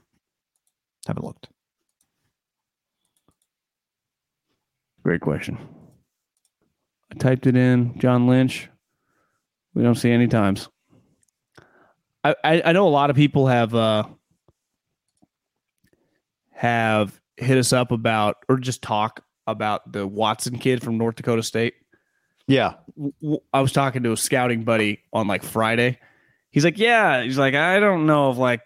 [1.06, 1.50] haven't looked.
[5.04, 5.58] Great question.
[7.16, 8.70] I typed it in, John Lynch.
[9.74, 10.70] We don't see any times.
[12.24, 14.06] I, I, I know a lot of people have uh
[16.54, 21.44] have hit us up about or just talk about the Watson kid from North Dakota
[21.44, 21.76] State.
[22.48, 22.76] Yeah,
[23.54, 26.00] I was talking to a scouting buddy on like Friday.
[26.52, 28.62] He's like, "Yeah." He's like, "I don't know if like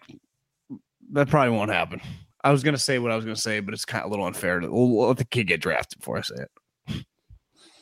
[1.12, 2.00] that probably won't happen."
[2.42, 4.26] I was gonna say what I was gonna say, but it's kind of a little
[4.26, 6.50] unfair to we'll let the kid get drafted before I say it.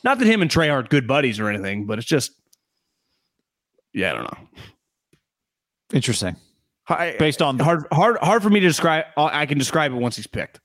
[0.03, 2.31] Not that him and Trey aren't good buddies or anything, but it's just,
[3.93, 4.47] yeah, I don't know.
[5.93, 6.35] interesting.
[6.87, 9.05] I- Based on hard, hard, hard for me to describe.
[9.17, 10.59] I can describe it once he's picked.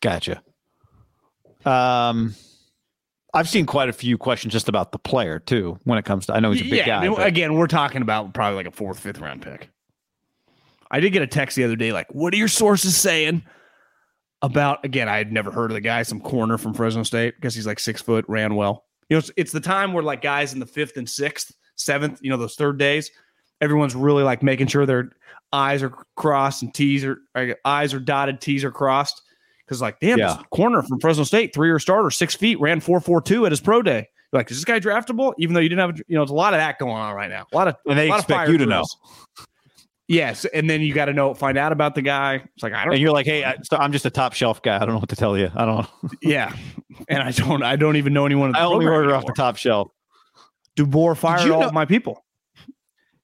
[0.00, 0.42] gotcha.
[1.64, 2.34] Um,
[3.32, 5.78] I've seen quite a few questions just about the player too.
[5.84, 7.04] When it comes to, I know he's a big yeah, guy.
[7.04, 9.70] I mean, again, we're talking about probably like a fourth, fifth round pick.
[10.90, 13.42] I did get a text the other day, like, "What are your sources saying
[14.42, 17.54] about?" Again, I had never heard of the guy, some corner from Fresno State, because
[17.54, 18.84] he's like six foot, ran well.
[19.08, 22.20] You know, it's, it's the time where like guys in the fifth and sixth, seventh,
[22.22, 23.10] you know, those third days,
[23.60, 25.10] everyone's really like making sure their
[25.52, 27.18] eyes are crossed and T's are
[27.64, 29.22] eyes are dotted, T's are crossed.
[29.66, 30.34] Because like, damn, Yeah.
[30.34, 33.52] this corner from Fresno State, three year starter, six feet, ran four four two at
[33.52, 34.08] his pro day.
[34.32, 35.34] You're like, is this guy draftable?
[35.38, 37.14] Even though you didn't have, a, you know, it's a lot of that going on
[37.14, 37.44] right now.
[37.52, 38.84] A lot of and they a lot of expect fire you to know.
[40.12, 42.34] Yes, and then you got to know, find out about the guy.
[42.34, 42.92] It's like I don't.
[42.92, 44.76] And you're like, hey, I, so I'm just a top shelf guy.
[44.76, 45.50] I don't know what to tell you.
[45.54, 45.86] I don't.
[46.22, 46.54] yeah,
[47.08, 47.62] and I don't.
[47.62, 48.54] I don't even know anyone.
[48.54, 49.90] I only order off the top shelf.
[50.76, 52.22] DeBoer fired all know- of my people.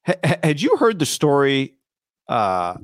[0.06, 1.74] Ha- ha- had you heard the story?
[2.26, 2.78] Uh,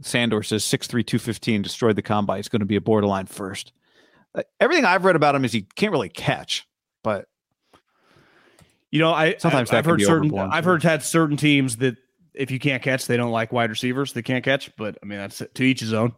[0.00, 2.38] Sandor says six three two fifteen destroyed the combine.
[2.38, 3.72] He's going to be a borderline first.
[4.34, 6.66] Uh, everything I've read about him is he can't really catch,
[7.04, 7.28] but
[8.90, 10.36] You know, I Sometimes I, I've heard certain.
[10.36, 11.98] I've heard had certain teams that
[12.34, 14.12] if you can't catch, they don't like wide receivers.
[14.12, 16.12] They can't catch, but I mean that's to each his own.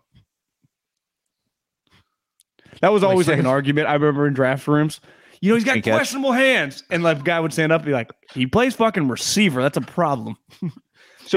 [2.80, 3.88] That was always like an argument.
[3.88, 5.00] I remember in draft rooms.
[5.40, 5.94] You know, he's got Can't catch.
[5.94, 9.62] questionable hands, and like guy would stand up and be like, "He plays fucking receiver.
[9.62, 10.68] That's a problem." so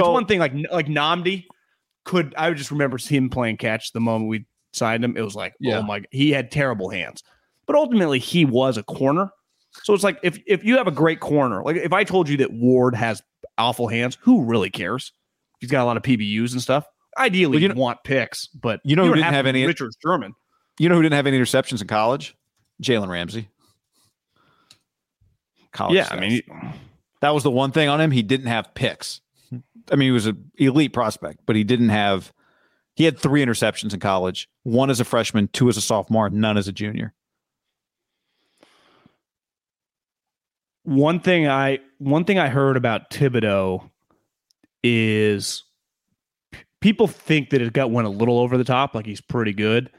[0.01, 1.45] it's one thing like like Nnamdi
[2.05, 5.17] could I would just remember him playing catch the moment we signed him.
[5.17, 5.79] It was like, oh Yeah.
[5.79, 7.23] oh my he had terrible hands.
[7.67, 9.29] But ultimately he was a corner.
[9.83, 12.37] So it's like if if you have a great corner, like if I told you
[12.37, 13.21] that Ward has
[13.57, 15.11] awful hands, who really cares?
[15.59, 16.85] He's got a lot of PBUs and stuff.
[17.17, 20.33] Ideally, Well, you you want picks, but You know who didn't have any- Richard Sherman.
[20.77, 22.35] You know who didn't have any interceptions in college?
[22.81, 23.49] Jalen Ramsey.
[25.71, 26.41] College Yeah, I mean,
[27.21, 28.11] that was the one thing on him.
[28.11, 29.21] He didn't have picks.
[29.91, 32.31] I mean, he was an elite prospect, but he didn't have.
[32.95, 36.57] He had three interceptions in college: one as a freshman, two as a sophomore, none
[36.57, 37.13] as a junior.
[40.89, 43.89] One thing I one thing I heard about Thibodeaux
[44.83, 45.63] is
[46.81, 49.91] people think that it got went a little over the top, like he's pretty good.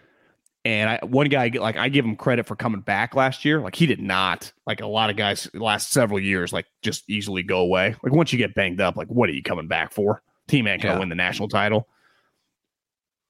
[0.64, 3.61] And I one guy like I give him credit for coming back last year.
[3.61, 7.45] Like he did not like a lot of guys last several years like just easily
[7.45, 7.95] go away.
[8.03, 10.22] Like once you get banged up, like what are you coming back for?
[10.49, 10.99] Team ain't gonna Yeah.
[10.99, 11.86] win the national title.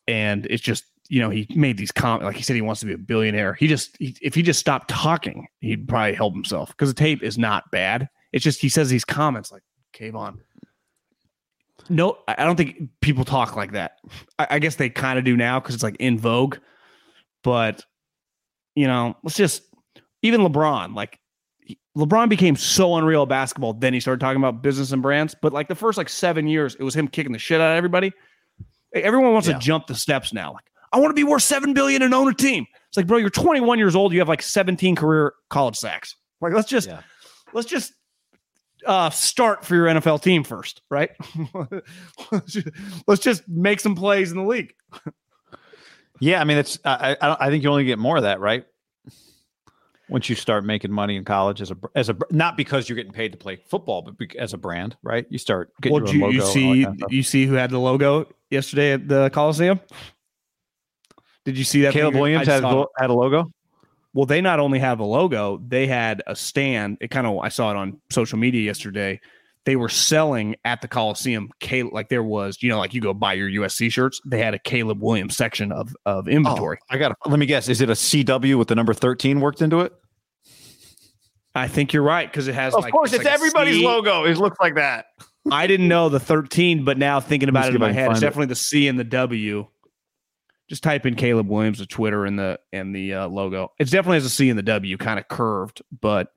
[0.09, 2.87] And it's just you know he made these comments like he said he wants to
[2.87, 3.53] be a billionaire.
[3.55, 7.23] He just he, if he just stopped talking, he'd probably help himself because the tape
[7.23, 8.09] is not bad.
[8.33, 10.39] It's just he says these comments like Kayvon.
[11.89, 13.99] No, I don't think people talk like that.
[14.39, 16.57] I, I guess they kind of do now because it's like in vogue.
[17.43, 17.85] But
[18.77, 19.63] you know, let's just
[20.23, 20.95] even LeBron.
[20.95, 21.19] Like
[21.97, 23.73] LeBron became so unreal at basketball.
[23.73, 25.35] Then he started talking about business and brands.
[25.41, 27.77] But like the first like seven years, it was him kicking the shit out of
[27.77, 28.13] everybody.
[28.95, 29.55] Everyone wants Yeah.
[29.55, 30.53] to jump the steps now.
[30.53, 32.67] Like I want to be worth seven billion and own a team.
[32.89, 34.13] It's like, bro, you're 21 years old.
[34.13, 36.17] You have like 17 career college sacks.
[36.41, 37.03] Like let's just Yeah.
[37.53, 37.93] let's just
[38.87, 41.11] uh, start for your NFL team first, right?
[42.33, 42.69] let's, just,
[43.07, 44.73] let's just make some plays in the league.
[46.19, 48.65] Yeah, I mean, it's I I, I think you only get more of that, right?
[50.09, 53.13] Once you start making money in college as a as a not because you're getting
[53.13, 55.25] paid to play football, but bec- as a brand, right?
[55.31, 57.55] You start getting Well, your you, you logo and see, kind of you see who
[57.55, 59.79] had the logo yesterday at the Coliseum.
[61.45, 61.93] Did you see that?
[61.93, 62.21] Caleb thing?
[62.21, 63.51] Williams had, had a logo.
[64.13, 66.99] Well, they not only have a logo, they had a stand.
[67.01, 69.21] It kind of I saw it on social media yesterday.
[69.67, 71.51] They were selling at the Coliseum.
[71.61, 74.21] Caleb, like there was, you know, like you go buy your USC shirts.
[74.25, 76.79] They had a Caleb Williams section of of oh, inventory.
[76.91, 77.17] I got.
[77.27, 77.69] Let me guess.
[77.69, 79.93] Is it a CW with the number thirteen worked into it?
[81.55, 82.75] I think you're right because it has.
[82.75, 83.85] Of like, course, it's like everybody's C.
[83.85, 84.25] logo.
[84.25, 85.07] It looks like that.
[85.51, 88.19] I didn't know the 13, but now thinking about Let's it in my head, it's
[88.19, 88.23] it.
[88.23, 89.67] definitely the C and the W.
[90.71, 93.73] Just type in Caleb Williams to Twitter and the and the uh, logo.
[93.79, 96.33] It's definitely has a C and the W, kind of curved, but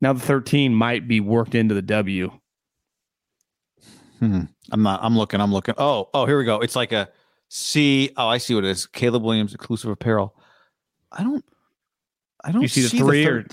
[0.00, 2.32] now the 13 might be worked into the W.
[4.20, 4.40] Hmm.
[4.72, 5.00] I'm not.
[5.02, 5.40] I'm looking.
[5.40, 5.74] I'm looking.
[5.76, 6.60] Oh, oh, here we go.
[6.60, 7.10] It's like a
[7.50, 8.10] C.
[8.16, 8.86] Oh, I see what it is.
[8.86, 10.34] Caleb Williams exclusive apparel.
[11.12, 11.44] I don't.
[12.42, 13.44] I don't You see the see three, thir- or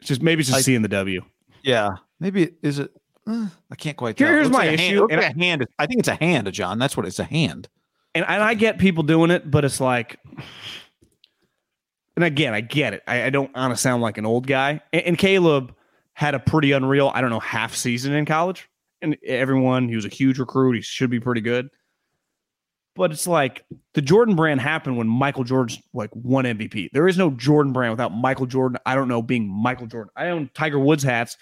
[0.00, 1.22] it's just maybe it's just I- C and the W.
[1.62, 2.90] yeah, maybe is it.
[3.26, 4.16] uh, I can't quite.
[4.18, 4.28] Tell.
[4.28, 4.80] Here's my hand.
[4.80, 5.66] issue, It and a hand.
[5.78, 6.78] I think it's a hand, John.
[6.78, 7.68] That's what it's a hand.
[8.14, 10.18] And and I get people doing it, but it's like,
[12.16, 13.02] and again, I get it.
[13.06, 14.80] I, I don't want to sound like an old guy.
[14.92, 15.74] And, and Caleb
[16.14, 18.68] had a pretty unreal, I don't know, half season in college,
[19.02, 20.76] and everyone he was a huge recruit.
[20.76, 21.68] He should be pretty good.
[22.94, 26.90] But it's like the Jordan brand happened when Michael Jordan like won MVP.
[26.92, 28.78] There is no Jordan brand without Michael Jordan.
[28.86, 30.12] I don't know being Michael Jordan.
[30.14, 31.36] I own Tiger Woods hats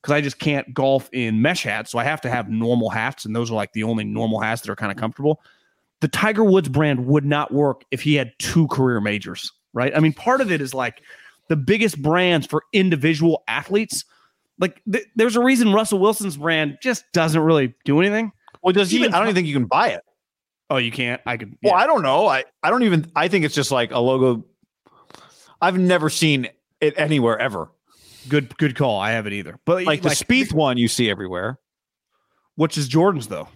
[0.00, 3.24] because I just can't golf in mesh hats, so I have to have normal hats,
[3.24, 5.42] and those are like the only normal hats that are kind of comfortable
[6.02, 9.96] the Tiger Woods brand would not work if he had two career majors, right?
[9.96, 11.00] I mean, part of it is like
[11.48, 14.04] the biggest brands for individual athletes.
[14.58, 18.32] Like, th- there's a reason Russell Wilson's brand just doesn't really do anything.
[18.62, 19.14] Well, does Even even?
[19.14, 20.02] I don't even think you can buy it.
[20.70, 21.20] Oh, you can't.
[21.24, 21.56] I could.
[21.62, 21.74] Well.
[21.74, 22.26] I don't know.
[22.26, 23.10] I I don't even.
[23.14, 24.44] I think it's just like a logo.
[25.60, 26.48] I've never seen
[26.80, 27.70] it anywhere ever.
[28.28, 28.98] good, good call.
[28.98, 29.60] I haven't either.
[29.64, 31.60] But Like the Spieth one, you see everywhere.
[32.56, 33.48] which is Jordan's though.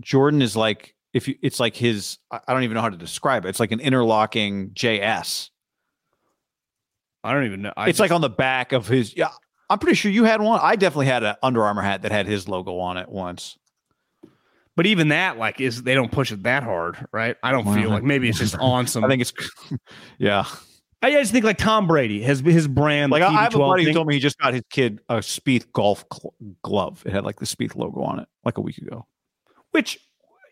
[0.00, 1.34] Jordan is like if you.
[1.42, 2.18] It's like his.
[2.30, 3.48] I don't even know how to describe it.
[3.48, 5.50] It's like an interlocking JS.
[7.22, 7.72] I don't even know.
[7.76, 9.16] I it's like on the back of his.
[9.16, 9.28] Yeah,
[9.68, 10.58] I'm pretty sure you had one.
[10.62, 13.58] I definitely had an Under Armour hat that had his logo on it once.
[14.76, 17.36] but even that, like, is they don't push it that hard, right?
[17.42, 19.04] I don't feel like maybe it's just on some.
[19.04, 19.32] I think it's.
[20.18, 20.44] Yeah,
[21.02, 23.10] I just think like Tom Brady has his brand.
[23.12, 25.16] like I have a TB12 buddy who told me he just got his kid a
[25.16, 27.02] Spieth golf cl- glove.
[27.06, 29.06] It had like the Spieth logo on it, like a week ago.
[29.72, 29.98] Which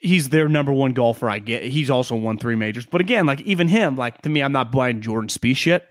[0.00, 1.28] he's their number one golfer.
[1.28, 1.64] I get.
[1.64, 4.72] He's also won three majors, but again, like even him, like to me, I'm not
[4.72, 5.88] buying Jordan Spieth shit.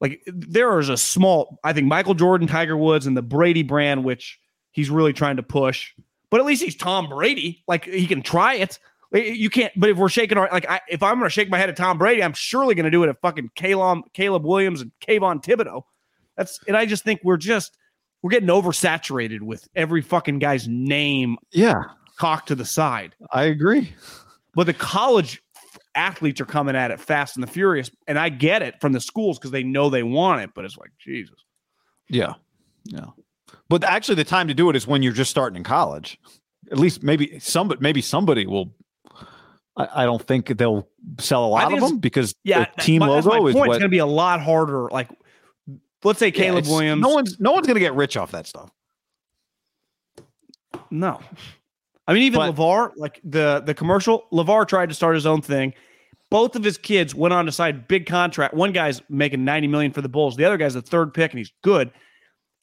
[0.00, 4.04] Like there is a small, I think Michael Jordan, Tiger Woods, and the Brady brand,
[4.04, 4.38] which
[4.72, 5.92] he's really trying to push.
[6.30, 7.62] But at least he's Tom Brady.
[7.66, 8.78] Like he can try it.
[9.12, 9.72] You can't.
[9.76, 11.76] But if we're shaking our like, I, if I'm going to shake my head at
[11.76, 15.42] Tom Brady, I'm surely going to do it at fucking Caleb, Caleb Williams and Kayvon
[15.42, 15.82] Thibodeaux.
[16.36, 17.78] That's and I just think we're just
[18.22, 21.84] we're getting oversaturated with every fucking guy's name Yeah,
[22.18, 23.14] cocked to the side.
[23.32, 23.92] I agree.
[24.54, 25.42] But the college
[25.94, 29.00] athletes are coming at it fast and the furious, and I get it from the
[29.00, 30.50] schools because they know they want it.
[30.54, 31.36] But it's like Jesus.
[32.08, 32.34] Yeah,
[32.84, 33.06] yeah.
[33.68, 36.18] But actually, the time to do it is when you're just starting in college.
[36.70, 38.74] At least maybe somebody, maybe somebody will.
[39.76, 40.88] I, I don't think they'll
[41.18, 43.68] sell a lot of them because Yeah, the team my logo is what.
[43.68, 44.88] It's going to be a lot harder.
[44.90, 45.08] Like,
[46.02, 47.02] let's say Caleb it's- Williams.
[47.02, 48.70] No one's no one's going to get rich off that stuff.
[50.90, 51.20] No.
[52.08, 55.42] I mean, even But- LaVar, like the the commercial, LaVar tried to start his own
[55.42, 55.74] thing.
[56.30, 58.52] Both of his kids went on to sign big contract.
[58.54, 60.36] One guy's making 90 million for the Bulls.
[60.36, 61.90] The other guy's the third pick and he's good.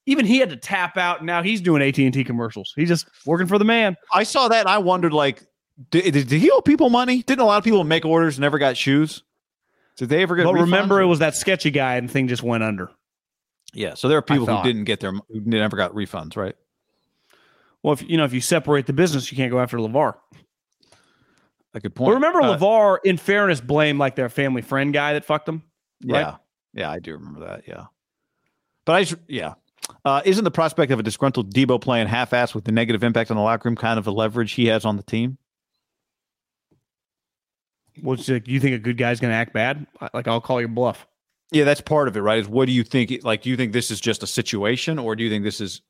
[0.06, 1.20] Even he had to tap out.
[1.20, 2.74] And now he's doing AT&T commercials.
[2.76, 3.96] He's just working for the man.
[4.14, 5.44] I saw that and I wondered, like,
[5.92, 7.24] did, did he owe people money?
[7.24, 9.24] Didn't a lot of people make orders and never got shoes?
[9.96, 10.44] Did they ever get?
[10.44, 12.92] But remember, it was that sketchy guy and the thing just went under.
[13.74, 13.94] yeah.
[13.94, 16.56] So there are people who didn't get their who never got refunds, right?
[17.84, 20.16] Well, if you know, if you separate the business, you can't go after LaVar.
[21.76, 22.14] A good But point.
[22.16, 25.64] remember, Uh, LaVar, in fairness, blamed like their family friend guy that fucked them.
[26.02, 26.36] Yeah, right?
[26.74, 27.64] yeah, I do remember that.
[27.68, 27.86] Yeah,
[28.86, 29.54] but I just yeah.
[30.06, 33.38] Uh, isn't the prospect of a disgruntled Deebo playing half-ass with the negative impact on
[33.38, 35.38] the locker room kind of a leverage he has on the team?
[38.02, 39.86] What's like, you think a good guy's going to act bad?
[40.14, 41.06] Like I'll call your bluff.
[41.52, 42.40] Yeah, that's part of it, right?
[42.40, 43.24] Is what do you think?
[43.24, 45.82] Like, do you think this is just a situation, or do you think this is?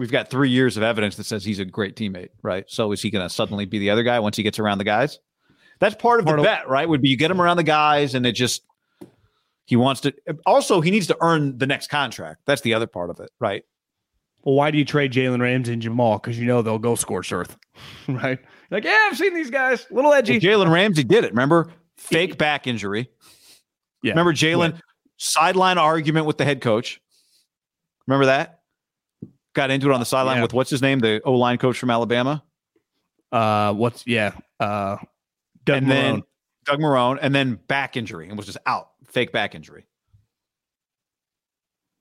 [0.00, 2.64] We've got three years of evidence that says he's a great teammate, right?
[2.68, 4.84] So is he going to suddenly be the other guy once he gets around the
[4.84, 5.18] guys?
[5.78, 6.88] That's part of Part the of- bet, right?
[6.88, 8.62] Would be you get him around the guys, and it just
[9.66, 10.14] he wants to.
[10.46, 12.40] Also, he needs to earn the next contract.
[12.46, 13.62] That's the other part of it, right?
[14.42, 16.16] Well, why do you trade Jalen Ramsey and Jamal?
[16.18, 17.58] Because you know they'll go scorched earth,
[18.08, 18.38] right?
[18.70, 20.32] Like, yeah, I've seen these guys, a little edgy.
[20.34, 21.32] Well, Jalen Ramsey did it.
[21.32, 23.10] Remember, fake back injury.
[24.02, 24.80] yeah, Remember Jalen
[25.18, 27.02] sideline argument with the head coach.
[28.06, 28.59] Remember that?
[29.54, 30.42] Got into it on the sideline Yeah.
[30.42, 32.42] with what's his name, the O line coach from Alabama,
[33.32, 34.32] Uh, what's yeah?
[34.60, 34.96] Uh,
[35.64, 35.88] Doug and Marrone.
[35.88, 36.22] then
[36.66, 39.86] Doug Marrone, and then back injury and was just out, fake back injury.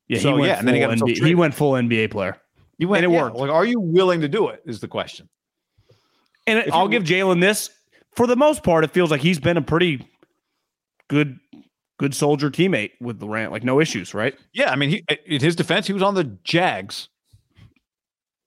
[0.08, 2.12] yeah, so, he went yeah, and then he full got NBA he went full NBA
[2.12, 2.38] player.
[2.78, 3.36] You went, And it yeah, worked.
[3.36, 4.62] Like, are you willing to do it?
[4.66, 5.28] Is the question.
[6.48, 7.70] And If I'll give Jalen this.
[8.16, 10.08] For the most part, it feels like he's been a pretty
[11.10, 11.38] good,
[12.00, 13.52] good soldier teammate with the rant.
[13.52, 14.36] Like no issues, right?
[14.54, 17.10] Yeah, I mean, he, in his defense, he was on the Jags.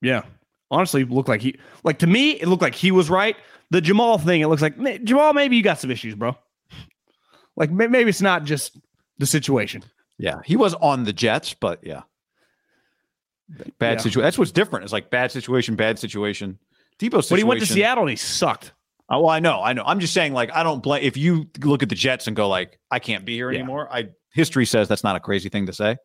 [0.03, 0.23] Yeah.
[0.71, 3.37] Honestly, looked like he like to me, it looked like he was right.
[3.71, 6.37] The Jamal thing, it looks like Jamal, maybe you got some issues, bro.
[7.57, 8.79] Like maybe it's not just
[9.19, 9.83] the situation.
[10.19, 12.03] Yeah, he was on the Jets, but yeah,
[13.79, 13.99] bad Yeah.
[13.99, 14.23] situation.
[14.23, 14.85] That's what's different.
[14.85, 16.59] It's like bad situation, bad situation.
[16.99, 17.29] Deebo situation.
[17.31, 18.73] But he went to Seattle and he sucked.
[19.09, 19.83] Oh, well, I know, I know.
[19.85, 22.49] I'm just saying, like, I don't blame if you look at the Jets and go,
[22.49, 23.59] like, I can't be here Yeah.
[23.59, 23.89] anymore.
[23.93, 25.97] I history says that's not a crazy thing to say.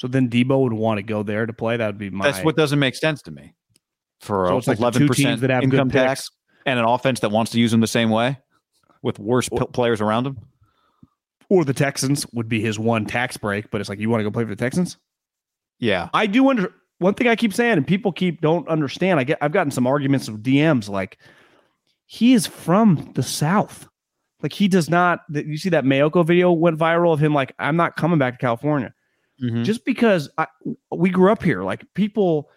[0.00, 1.76] So then Deebo would want to go there to play.
[1.76, 2.24] That would be my.
[2.30, 3.52] That's what doesn't make sense to me.
[4.20, 6.30] For So like eleven percent teams that have good income tax
[6.64, 8.38] and an offense that wants to use him the same way
[9.02, 10.38] with worse p- players around him.
[11.50, 13.70] or the Texans would be his one tax break.
[13.70, 14.96] But it's like you want to go play for the Texans.
[15.80, 19.20] Yeah, I do under one thing I keep saying, and people keep don't understand.
[19.20, 21.18] I get I've gotten some arguments of DMs like
[22.06, 23.86] he is from the South.
[24.42, 25.20] Like he does not.
[25.28, 28.38] You see that Maiocco video went viral of him like I'm not coming back to
[28.38, 28.94] California
[29.42, 29.64] Mhm.
[29.64, 30.46] just because I,
[30.90, 31.62] we grew up here.
[31.62, 32.50] Like people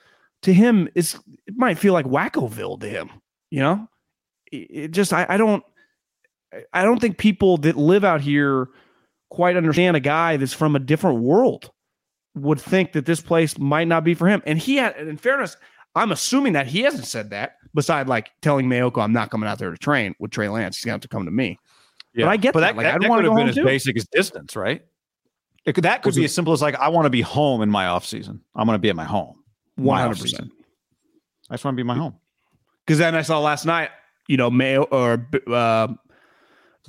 [0.44, 1.16] to him, it's
[1.48, 3.10] it might feel like Wackoville to him.
[3.52, 3.88] You know,
[4.52, 5.64] it, it just I, I don't
[6.74, 8.68] I don't think people that live out here
[9.30, 11.72] quite understand a guy that's from a different world
[12.36, 14.42] would think that this place might not be for him.
[14.46, 15.56] And he had, and in fairness,
[15.96, 17.56] I'm assuming that he hasn't said that.
[17.76, 20.78] Beside like telling Maiocco, I'm not coming out there to train with Trey Lance.
[20.78, 21.58] He's gonna have to come to me.
[22.14, 22.28] yeah.
[22.30, 22.76] I get but that.
[22.78, 23.64] Like, I'd wanna could have go been home as too.
[23.66, 24.84] basic as distance, right?
[25.66, 27.22] It could, that could Was be it- as simple as like, I want to be
[27.22, 28.42] home in my off season.
[28.56, 29.36] I'm going to be at my home.
[29.76, 30.12] 100.
[30.12, 30.38] off-season.
[30.38, 30.52] percent
[31.50, 32.16] I just want to be my home.
[32.86, 33.90] Because then I saw last night,
[34.28, 35.88] you know, Mayo or uh,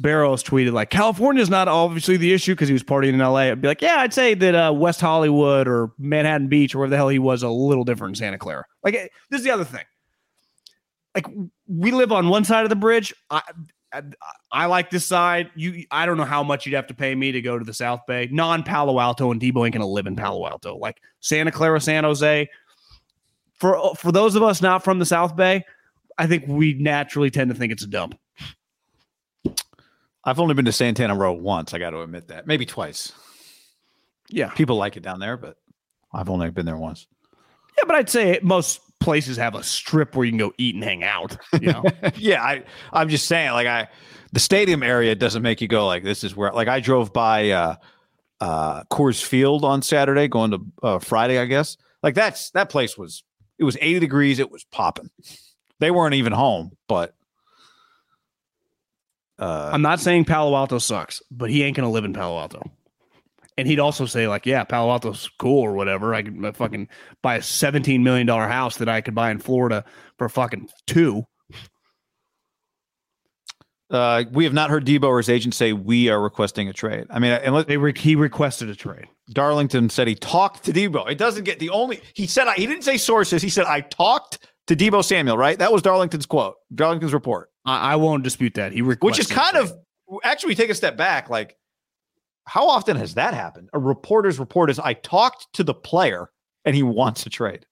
[0.01, 3.51] Barrows tweeted like California is not obviously the issue because he was partying in LA.
[3.51, 6.91] I'd be like, yeah, I'd say that uh, West Hollywood or Manhattan Beach or wherever
[6.91, 8.65] the hell he was a little different in Santa Clara.
[8.83, 9.85] Like eh, this is the other thing.
[11.15, 11.27] Like
[11.69, 13.15] we live on one side of the bridge.
[13.31, 13.41] I,
[13.95, 14.03] I,
[14.51, 15.51] I like this side.
[15.55, 17.75] You, I don't know how much you'd have to pay me to go to the
[17.75, 18.29] South Bay.
[18.31, 20.77] Non Palo Alto and Deebo ain't gonna live in Palo Alto.
[20.77, 22.49] Like Santa Clara, San Jose.
[23.55, 25.65] For for those of us not from the South Bay,
[26.19, 28.19] I think we naturally tend to think it's a dump.
[30.25, 31.75] I've only been to Santana Row once.
[31.75, 32.47] I got to admit that.
[32.47, 33.13] Maybe twice.
[34.31, 34.49] Yeah.
[34.51, 35.59] People like it down there, but
[36.13, 37.07] I've only been there once.
[37.77, 40.83] Yeah, but I'd say most places have a strip where you can go eat and
[40.83, 41.37] hang out.
[41.61, 41.85] You know,
[42.17, 43.87] yeah, I I'm just saying, like I
[44.33, 47.51] the stadium area doesn't make you go like this is where like I drove by
[47.51, 47.77] uh
[48.41, 51.77] uh Coors Field on Saturday going to uh, Friday, I guess.
[52.03, 53.23] Like that's that place was
[53.59, 55.11] it was 80 degrees, it was popping.
[55.81, 57.15] They weren't even home, but
[59.39, 62.71] uh I'm not saying Palo Alto sucks, but he ain't gonna live in Palo Alto.
[63.57, 66.15] And he'd also say like, yeah, Palo Alto's cool or whatever.
[66.15, 66.89] I could uh, fucking
[67.23, 69.85] buy a 17 million dollar house that I could buy in Florida
[70.19, 71.25] for fucking two.
[73.91, 77.07] uh we have not heard Deebo or his agent say we are requesting a trade.
[77.11, 79.07] I mean, unless They re- he requested a trade.
[79.31, 81.09] Darlington said he talked to Deebo.
[81.09, 83.41] It doesn't get the only he said I, he didn't say sources.
[83.41, 85.59] He said I talked to Deebo Samuel, right?
[85.59, 86.55] That was Darlington's quote.
[86.75, 87.51] Darlington's report.
[87.65, 88.73] I, I won't dispute that.
[88.73, 89.73] He requested which is kind of
[90.25, 91.57] actually take a step back like
[92.47, 96.31] how often has that happened a reporter's report is i talked to the player
[96.65, 97.67] and he wants a trade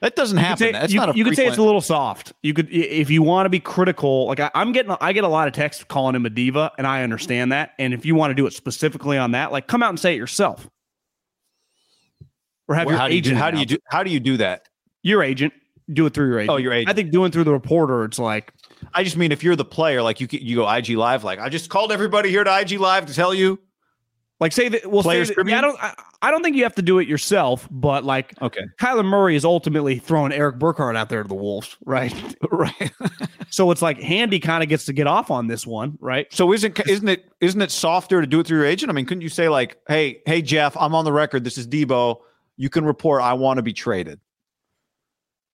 [0.00, 1.62] that doesn't You could happen say- that's you, not a you could say it's a
[1.62, 2.32] little soft.
[2.42, 5.28] You could, if you want to be critical, like I, I'm getting, I get a
[5.28, 7.72] lot of texts calling him a diva, and I understand that.
[7.78, 10.14] And if you want to do it specifically on that, like come out and say
[10.14, 10.70] it yourself,
[12.66, 13.40] or have Well, your how do you do agent.
[13.42, 14.70] how do you do how do you do that
[15.02, 15.52] your agent
[15.92, 16.50] do it through your oh, agent?
[16.50, 16.88] Oh, your agent.
[16.88, 18.54] I think doing through the reporter, it's like
[18.94, 21.50] i just mean if you're the player like you you go ig live like i
[21.50, 23.58] just called everybody here to ig live to tell you
[24.40, 25.58] Like say that we'll Players say that, Tribune?
[25.58, 28.62] I don't I, I don't think you have to do it yourself, but like Okay.
[28.80, 32.14] Kyler Murray is ultimately throwing Erik Burkhardt out there to the Wolves, right?
[32.50, 32.92] Right.
[33.50, 36.26] so it's like Handy kind of gets to get off on this one, right?
[36.32, 38.90] so isn't isn't it isn't it softer to do it through your agent?
[38.90, 41.44] I mean, couldn't you say like, hey, hey Jeff, I'm on the record.
[41.44, 42.20] This is Deebo.
[42.56, 44.20] You can report I want to be traded.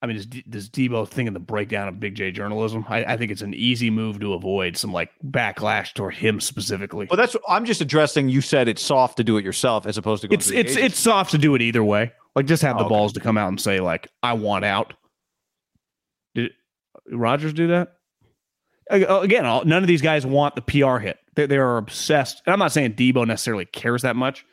[0.06, 2.84] I mean, does, D- does Deebo think in the breakdown of Big J journalism?
[2.88, 7.06] I, I think it's an easy move to avoid some like backlash toward him specifically.
[7.06, 8.28] But that's I'm just addressing.
[8.28, 10.86] You said it's soft to do it yourself as opposed to going it's it's agent.
[10.86, 12.12] it's soft to do it either way.
[12.36, 12.94] Like just have Oh, the okay.
[12.94, 14.94] balls to come out and say like I want out.
[16.34, 16.52] Did
[17.10, 17.92] Rodgers do that?
[18.90, 21.18] Uh, Again, all, none of these guys want the PR hit.
[21.34, 22.42] They they are obsessed.
[22.46, 24.44] And I'm not saying Deebo necessarily cares that much,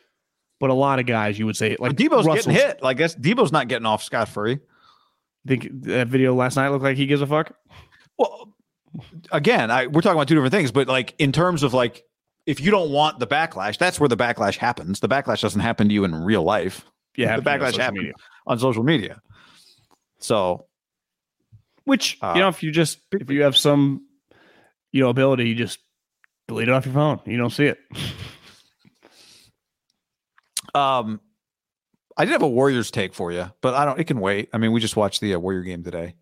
[0.60, 2.82] but a lot of guys you would say like But Deebo's Russell's- getting hit.
[2.82, 4.58] Like that's Deebo's not getting off scot free.
[5.46, 7.54] Think that video last night looked like he gives a fuck.
[8.18, 8.54] Well,
[9.30, 12.02] again, I, we're talking about two different things, but like in terms of like,
[12.46, 15.00] if you don't want the backlash, that's where the backlash happens.
[15.00, 16.84] The backlash doesn't happen to you in real life
[17.16, 18.12] Yeah, the backlash happens media.
[18.46, 19.20] on social media.
[20.18, 20.66] So
[21.84, 24.06] Which Uh, you know, if you just if you have some
[24.92, 25.78] you know ability, you just
[26.48, 27.20] delete it off your phone.
[27.26, 27.78] You don't see it.
[30.74, 31.20] Um,
[32.16, 33.98] I did have a Warriors take for you, but I don't.
[33.98, 34.48] It can wait.
[34.52, 36.14] I mean, we just watched the uh, Warrior game today.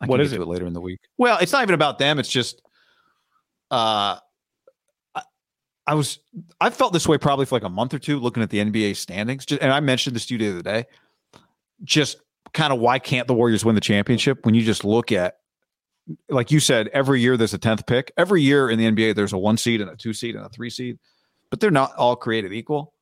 [0.00, 0.40] I What is it?
[0.40, 1.00] it later in the week?
[1.16, 2.18] Well, it's not even about them.
[2.18, 2.60] It's just,
[3.70, 4.18] uh,
[5.14, 5.22] I,
[5.86, 6.18] I was
[6.60, 8.96] I felt this way probably for like a month or two looking at the NBA
[8.96, 9.46] standings.
[9.46, 10.84] Just, and I mentioned this to you the other day.
[11.82, 12.18] Just
[12.52, 15.38] kind of why can't the Warriors win the championship when you just look at,
[16.28, 18.12] like you said, every year there's a tenth pick.
[18.18, 20.50] Every year in the NBA there's a one seed and a two seed and a
[20.50, 20.98] three seed,
[21.48, 22.92] but they're not all created equal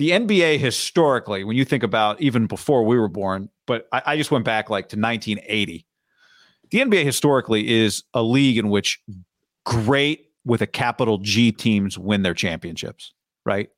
[0.00, 4.16] the NBA historically, when you think about even before we were born, but I, I
[4.16, 5.84] just went back like to 1980.
[6.70, 8.98] The NBA historically is a league in which
[9.66, 13.12] great with a capital G teams win their championships,
[13.44, 13.68] right?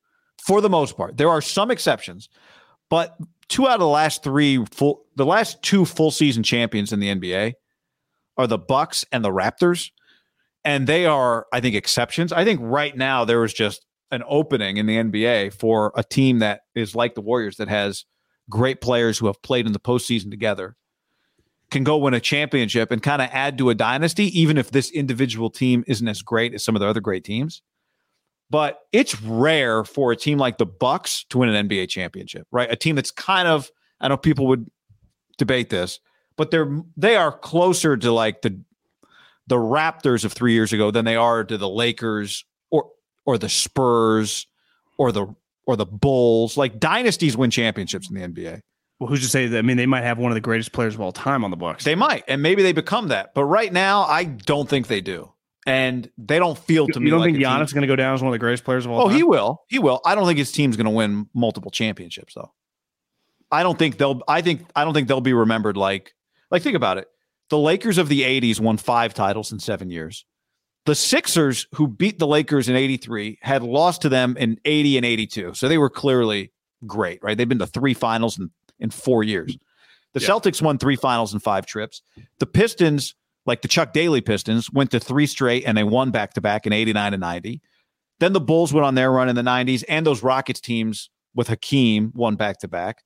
[0.47, 2.29] For the most part, there are some exceptions,
[2.89, 3.17] but
[3.49, 7.13] two out of the last three full, the last two full season champions in the
[7.13, 7.55] NBA
[8.37, 9.91] are the Bucks and the Raptors,
[10.65, 12.33] and they are, I think, exceptions.
[12.33, 16.39] I think right now there was just an opening in the NBA for a team
[16.39, 18.05] that is like the Warriors that has
[18.49, 20.77] great players who have played in the postseason together,
[21.71, 24.91] can go win a championship and kind of add to a dynasty, even if this
[24.91, 27.63] individual team isn't as great as some of the other great teams.
[28.51, 32.71] But it's rare for a team like the Bucks to win an NBA championship, right?
[32.71, 34.71] A team that's kind of I know people would
[35.39, 36.01] debate this,
[36.37, 38.61] but they're they are closer to like the
[39.47, 42.45] the Raptors of three years ago than they are to the Lakers
[43.25, 44.47] or the Spurs
[44.99, 45.27] or the
[45.67, 46.57] or the Bulls.
[46.57, 48.61] Like dynasties win championships in the NBA.
[48.99, 49.59] Well, who's to say that?
[49.59, 51.57] I mean, they might have one of the greatest players of all time on the
[51.57, 51.83] Bucks.
[51.85, 53.35] They might, and maybe they become that.
[53.35, 55.33] But right now, I don't think they do,
[55.67, 57.07] and they don't feel to me.
[57.07, 58.63] you don't like think Giannis is going to go down as one of the greatest
[58.65, 59.17] players of all Oh, time?
[59.17, 59.63] he will.
[59.69, 60.01] He will.
[60.05, 62.53] I don't think his team's going to win multiple championships, though.
[63.51, 64.21] I don't think they'll.
[64.29, 64.67] I think.
[64.77, 66.15] I don't think they'll be remembered like.
[66.53, 67.09] Like think about it.
[67.51, 70.25] The Lakers of the '80s won five titles in seven years.
[70.85, 75.07] The Sixers, who beat the Lakers in '83, had lost to them in '80 and
[75.07, 76.53] '82, so they were clearly
[76.87, 77.37] great, right?
[77.39, 79.57] They've been to three finals in in four years.
[80.13, 80.29] The Yeah.
[80.29, 82.03] Celtics won three finals in five trips.
[82.41, 83.15] The Pistons,
[83.47, 86.67] like the Chuck Daly Pistons, went to three straight and they won back to back
[86.67, 87.61] in '89 and '90.
[88.19, 91.49] Then the Bulls went on their run in the 90s, and those Rockets teams with
[91.49, 93.03] Hakeem won back to back.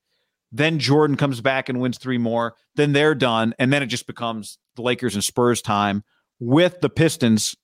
[0.53, 2.55] Then Jordan comes back and wins three more.
[2.75, 3.55] Then they're done.
[3.59, 6.05] And then it just becomes the Lakers and Spurs time
[6.39, 7.57] with the Pistons,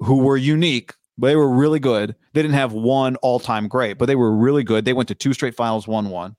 [0.00, 0.94] who were unique.
[1.18, 2.16] They were really good.
[2.32, 4.84] They didn't have one all time great, but they were really good.
[4.84, 6.36] They went to two straight finals, 1 1.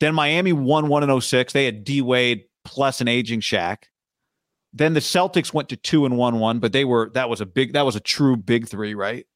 [0.00, 1.52] Then Miami won 1 in 06.
[1.52, 3.84] They had D Wade plus an aging Shaq.
[4.72, 7.46] Then the Celtics went to 2 and 1 1, but they were, that was a
[7.46, 9.26] big, that was a true big three, right?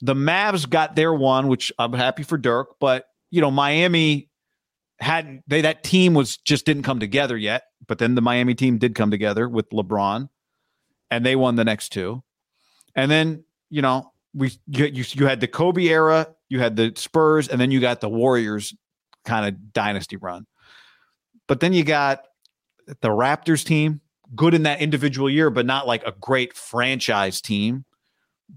[0.00, 4.30] The Mavs got their one, which I'm happy for Dirk, but you know, Miami
[5.00, 7.64] hadn't they that team was just didn't come together yet.
[7.86, 10.28] But then the Miami team did come together with LeBron,
[11.10, 12.22] and they won the next two.
[13.00, 16.92] And then you know we you you, you had the Kobe era, you had the
[16.96, 18.74] Spurs, and then you got the Warriors
[19.24, 20.46] kind of dynasty run.
[21.46, 22.22] But then you got
[23.00, 24.00] the Raptors team,
[24.34, 27.84] good in that individual year, but not like a great franchise team.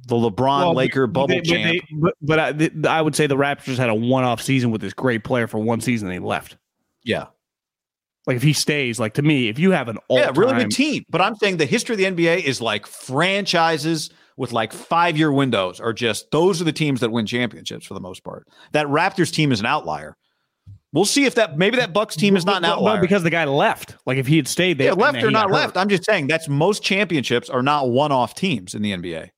[0.08, 1.82] The LeBron Well, Laker bubble they- but champ.
[1.90, 2.40] they- But, but
[2.88, 5.60] I, I would say the Raptors had a one-off season with this great player for
[5.60, 6.08] one season.
[6.10, 6.58] and They left.
[7.04, 7.28] yeah.
[8.26, 10.72] Like if he stays, like to me, if you have an all yeah, really good
[10.72, 11.04] team.
[11.10, 15.32] But I'm saying the history of the NBA is like franchises with like five year
[15.32, 18.48] windows are just those are the teams that win championships for the most part.
[18.72, 20.16] That Raptors team is an outlier.
[20.92, 23.02] We'll see if that maybe that Bucks team is not an Well, outlier.
[23.02, 23.96] because the guy left.
[24.06, 25.76] Like if he had stayed, they yeah, left or not left.
[25.76, 25.82] hurt.
[25.82, 29.30] I'm just saying that's most championships are not one off teams in the NBA.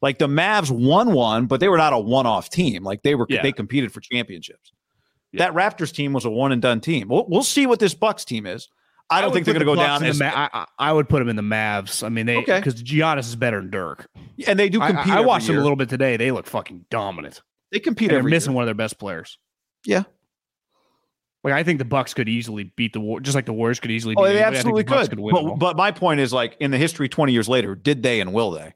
[0.00, 2.82] Like the Mavs won one, but they were not a one-off team.
[2.82, 3.42] Like they were, Yeah.
[3.42, 4.72] they competed for championships.
[5.34, 7.08] That Raptors team was a one and done team.
[7.08, 8.68] We'll, we'll see what this Bucks team is.
[9.10, 10.48] I don't would think they're going to the go down in as, the Ma- I,
[10.52, 12.02] I I would put them in the Mavs.
[12.02, 12.58] I mean, they Okay.
[12.58, 14.06] because Giannis is better than Dirk.
[14.46, 15.12] and they do I, compete.
[15.12, 16.16] I every watched them a little bit today.
[16.16, 17.42] They look fucking dominant.
[17.70, 18.56] They compete And they're missing year.
[18.56, 19.38] one of their best players.
[19.84, 20.04] Yeah.
[21.44, 23.90] Like I think the Bucks could easily beat the War, just like the Warriors could
[23.90, 24.14] easily.
[24.16, 24.42] Oh, beat they.
[24.42, 25.18] I absolutely the could.
[25.18, 28.20] win But, but my point is, like in the history, twenty years later, did they
[28.20, 28.74] and will they?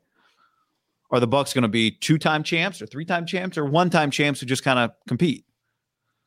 [1.13, 4.47] Are the Bucks going to be two-time champs or three-time champs or one-time champs who
[4.47, 5.45] just kind of compete?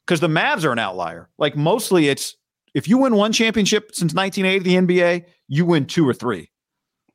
[0.08, 1.28] Because the Mavs are an outlier.
[1.38, 2.38] Like mostly, it's
[2.80, 6.50] if you win one championship since 1980, the NBA, you win two or three.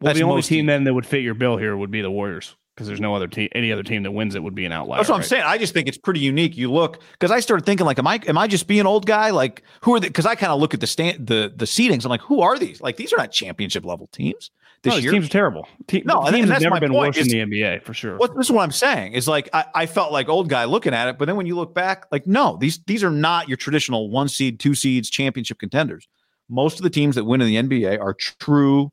[0.01, 2.11] well, that's the only team then that would fit your bill here would be the
[2.11, 4.73] Warriors because there's no other team, any other team that wins it would be an
[4.73, 4.99] outlier.
[4.99, 5.29] That's what I'm right?
[5.29, 5.43] saying.
[5.47, 6.57] I just think it's pretty unique.
[6.57, 9.31] You look because I started thinking like, am I am I just being old guy?
[9.31, 10.09] Like who are the?
[10.09, 12.05] Because I kind of look at the stand the the seedings.
[12.05, 12.81] I'm like, who are these?
[12.81, 14.51] Like these are not championship level teams
[14.85, 15.13] this year.
[15.13, 15.67] teams are terrible.
[15.87, 17.93] Te- No, and- teams and have that's never been point, worse in the NBA for
[17.95, 18.17] sure.
[18.17, 20.95] What this is what I'm saying is like I, I felt like old guy looking
[20.95, 23.57] at it, but then when you look back, like no, these these are not your
[23.57, 26.07] traditional one seed, two seeds, championship contenders.
[26.49, 28.91] Most of the teams that win in the NBA are true,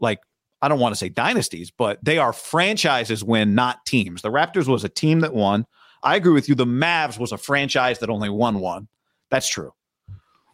[0.00, 0.18] like
[0.62, 4.22] I don't want to say dynasties, but they are franchises win, not teams.
[4.22, 5.66] The Raptors was a team that won.
[6.02, 6.54] I agree with you.
[6.54, 8.88] The Mavs was a franchise that only won one.
[9.30, 9.72] That's true.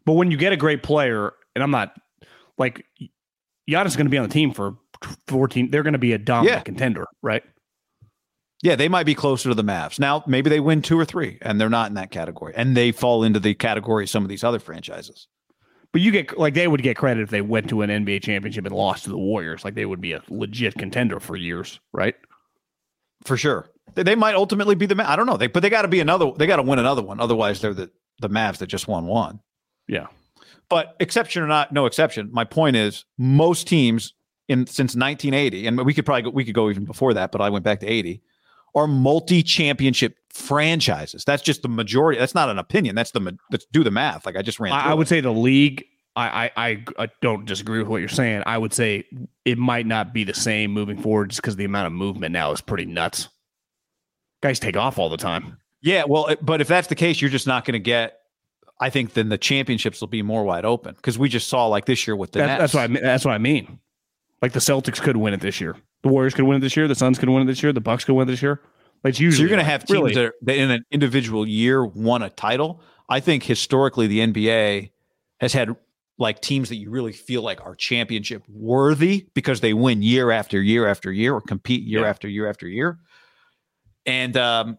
[0.04, 1.94] But when you get a great player, and I'm not
[2.56, 2.84] like
[3.68, 4.76] Giannis is going to be on the team for
[5.28, 5.70] 14.
[5.70, 6.62] They're going to be a dominant Yeah.
[6.62, 7.42] contender, right?
[8.62, 10.00] Yeah, they might be closer to the Mavs.
[10.00, 12.54] Now, maybe they win two or three, and they're not in that category.
[12.56, 15.28] And they fall into the category of some of these other franchises.
[15.92, 18.66] But you get like they would get credit if they went to an NBA championship
[18.66, 19.64] and lost to the Warriors.
[19.64, 22.14] Like they would be a legit contender for years, right?
[23.24, 23.70] For sure.
[23.94, 25.36] They, they might ultimately be the Ma- I don't know.
[25.38, 27.20] They but they got to be another they got to win another one.
[27.20, 27.90] Otherwise, they're the
[28.20, 29.40] the Mavs that just won one.
[29.86, 30.08] Yeah.
[30.70, 32.28] But exception or not, no exception.
[32.32, 34.14] My point is most teams
[34.48, 37.40] in since 1980 and we could probably go, we could go even before that, but
[37.40, 38.22] I went back to 80
[38.74, 41.24] are multi-championship franchises.
[41.24, 42.18] That's just the majority.
[42.18, 42.94] That's not an opinion.
[42.94, 44.26] That's the let's do the math.
[44.26, 44.98] Like I just ran I, I it.
[44.98, 45.84] would say the league.
[46.16, 48.42] I, I I I don't disagree with what you're saying.
[48.46, 49.04] I would say
[49.44, 52.52] it might not be the same moving forward just because the amount of movement now
[52.52, 53.28] is pretty nuts.
[54.42, 55.58] Guys take off all the time.
[55.80, 58.18] Yeah, well, but if that's the case, you're just not going to get.
[58.80, 61.84] I think then the championships will be more wide open because we just saw like
[61.86, 62.60] this year with the That, Nets.
[62.60, 63.02] that's what I mean.
[63.02, 63.78] That's what I mean.
[64.40, 65.76] Like the Celtics could win it this year.
[66.02, 66.86] The Warriors could win it this year.
[66.86, 67.72] The Suns could win it this year.
[67.72, 68.60] The Bucks could win it this year.
[69.02, 71.46] Like it's So you're going to have teams really- that, are, that in an individual
[71.46, 72.80] year won a title.
[73.08, 74.90] I think historically the NBA
[75.40, 75.74] has had
[76.18, 80.60] like teams that you really feel like are championship worthy because they win year after
[80.62, 82.08] year after year or compete year Yeah.
[82.08, 82.98] after year after year.
[84.06, 84.78] And um,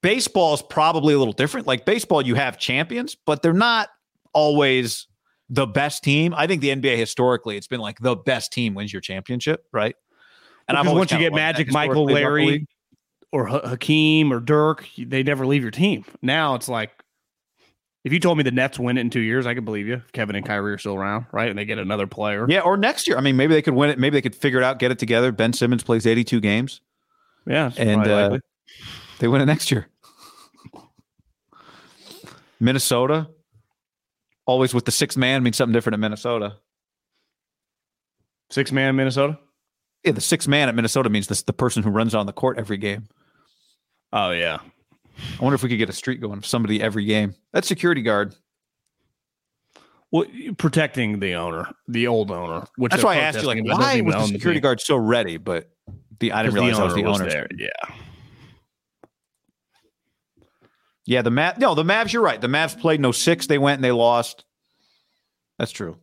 [0.00, 1.66] baseball is probably a little different.
[1.66, 3.88] Like baseball, you have champions, but they're not
[4.32, 5.06] always
[5.50, 6.34] the best team.
[6.36, 9.94] I think the NBA historically, it's been like the best team wins your championship, right?
[10.66, 12.66] Because always once you get Magic, Michael, historically about the Larry,
[13.32, 16.04] or Ha- Hakeem or Dirk, they never leave your team.
[16.22, 16.90] Now it's like,
[18.04, 19.94] if you told me the Nets win it in two years, I could believe you.
[19.94, 21.48] If Kevin and Kyrie are still around, right?
[21.48, 22.46] And they get another player.
[22.48, 23.16] Yeah, or next year.
[23.16, 23.98] I mean, maybe they could win it.
[23.98, 25.30] Maybe they could figure it out, get it together.
[25.30, 26.80] Ben Simmons plays 82 games.
[27.46, 27.70] yeah.
[27.76, 28.38] And, uh.
[29.18, 29.88] They win it next year.
[32.60, 33.28] Minnesota,
[34.46, 36.58] always with the sixth man means something different in Minnesota.
[38.50, 39.38] six man Minnesota.
[40.04, 42.58] Yeah, the sixth man at Minnesota means this the person who runs on the court
[42.58, 43.08] every game.
[44.12, 44.58] Oh yeah.
[45.38, 47.34] I wonder if we could get a streak going of somebody every game.
[47.52, 48.34] That security guard.
[50.10, 50.26] Well,
[50.58, 52.66] protecting the owner, the old owner.
[52.76, 54.62] Which That's why I asked you, like, protesting, but doesn't why was the security team.
[54.62, 55.36] guard so ready?
[55.38, 55.70] But
[56.20, 57.28] the I didn't realize that was the owner owner.
[57.30, 57.48] there.
[57.56, 57.68] Yeah.
[61.12, 61.58] Yeah, the Mav.
[61.58, 62.14] No, the Mavs.
[62.14, 62.40] You're right.
[62.40, 63.46] The Mavs played no six.
[63.46, 64.46] They went and they lost.
[65.58, 65.98] That's true.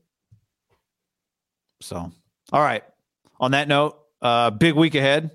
[1.81, 2.11] So,
[2.51, 2.83] all right.
[3.39, 5.31] On that note, uh, big week ahead.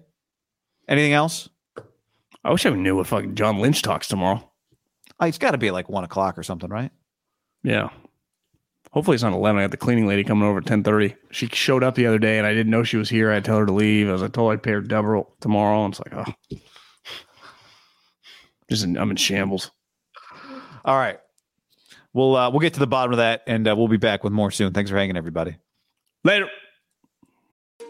[0.86, 1.48] Anything else?
[2.44, 4.48] I wish I knew what fucking John Lynch talks tomorrow.
[5.18, 6.92] Oh, it's got to be like one o'clock or something, right?
[7.64, 7.88] Yeah.
[8.92, 9.59] Hopefully it's not eleven.
[9.59, 11.16] I got the cleaning lady coming over at ten thirty.
[11.32, 13.32] She showed up the other day and I didn't know she was here.
[13.32, 14.09] I tell her to leave.
[14.09, 15.84] I was like, told I'd pay her double tomorrow.
[15.84, 16.59] And it's like, oh,
[18.70, 19.70] just in, I'm in shambles.
[20.85, 21.19] All right.
[22.12, 24.32] We'll uh, we'll get to the bottom of that, and uh, we'll be back with
[24.32, 24.73] more soon.
[24.73, 25.57] Thanks for hanging, everybody.
[26.23, 26.49] Later.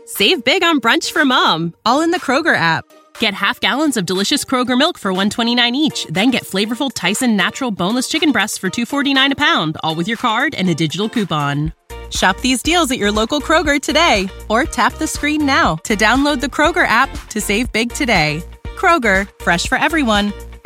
[0.07, 2.85] Save big on brunch for mom, all in the Kroger app.
[3.19, 7.71] Get half gallons of delicious Kroger milk for 129 each, then get flavorful Tyson natural
[7.71, 11.73] boneless chicken breasts for 249 a pound, all with your card and a digital coupon.
[12.11, 16.41] Shop these deals at your local Kroger today or tap the screen now to download
[16.41, 18.43] the Kroger app to save big today.
[18.77, 20.33] Kroger, fresh for everyone.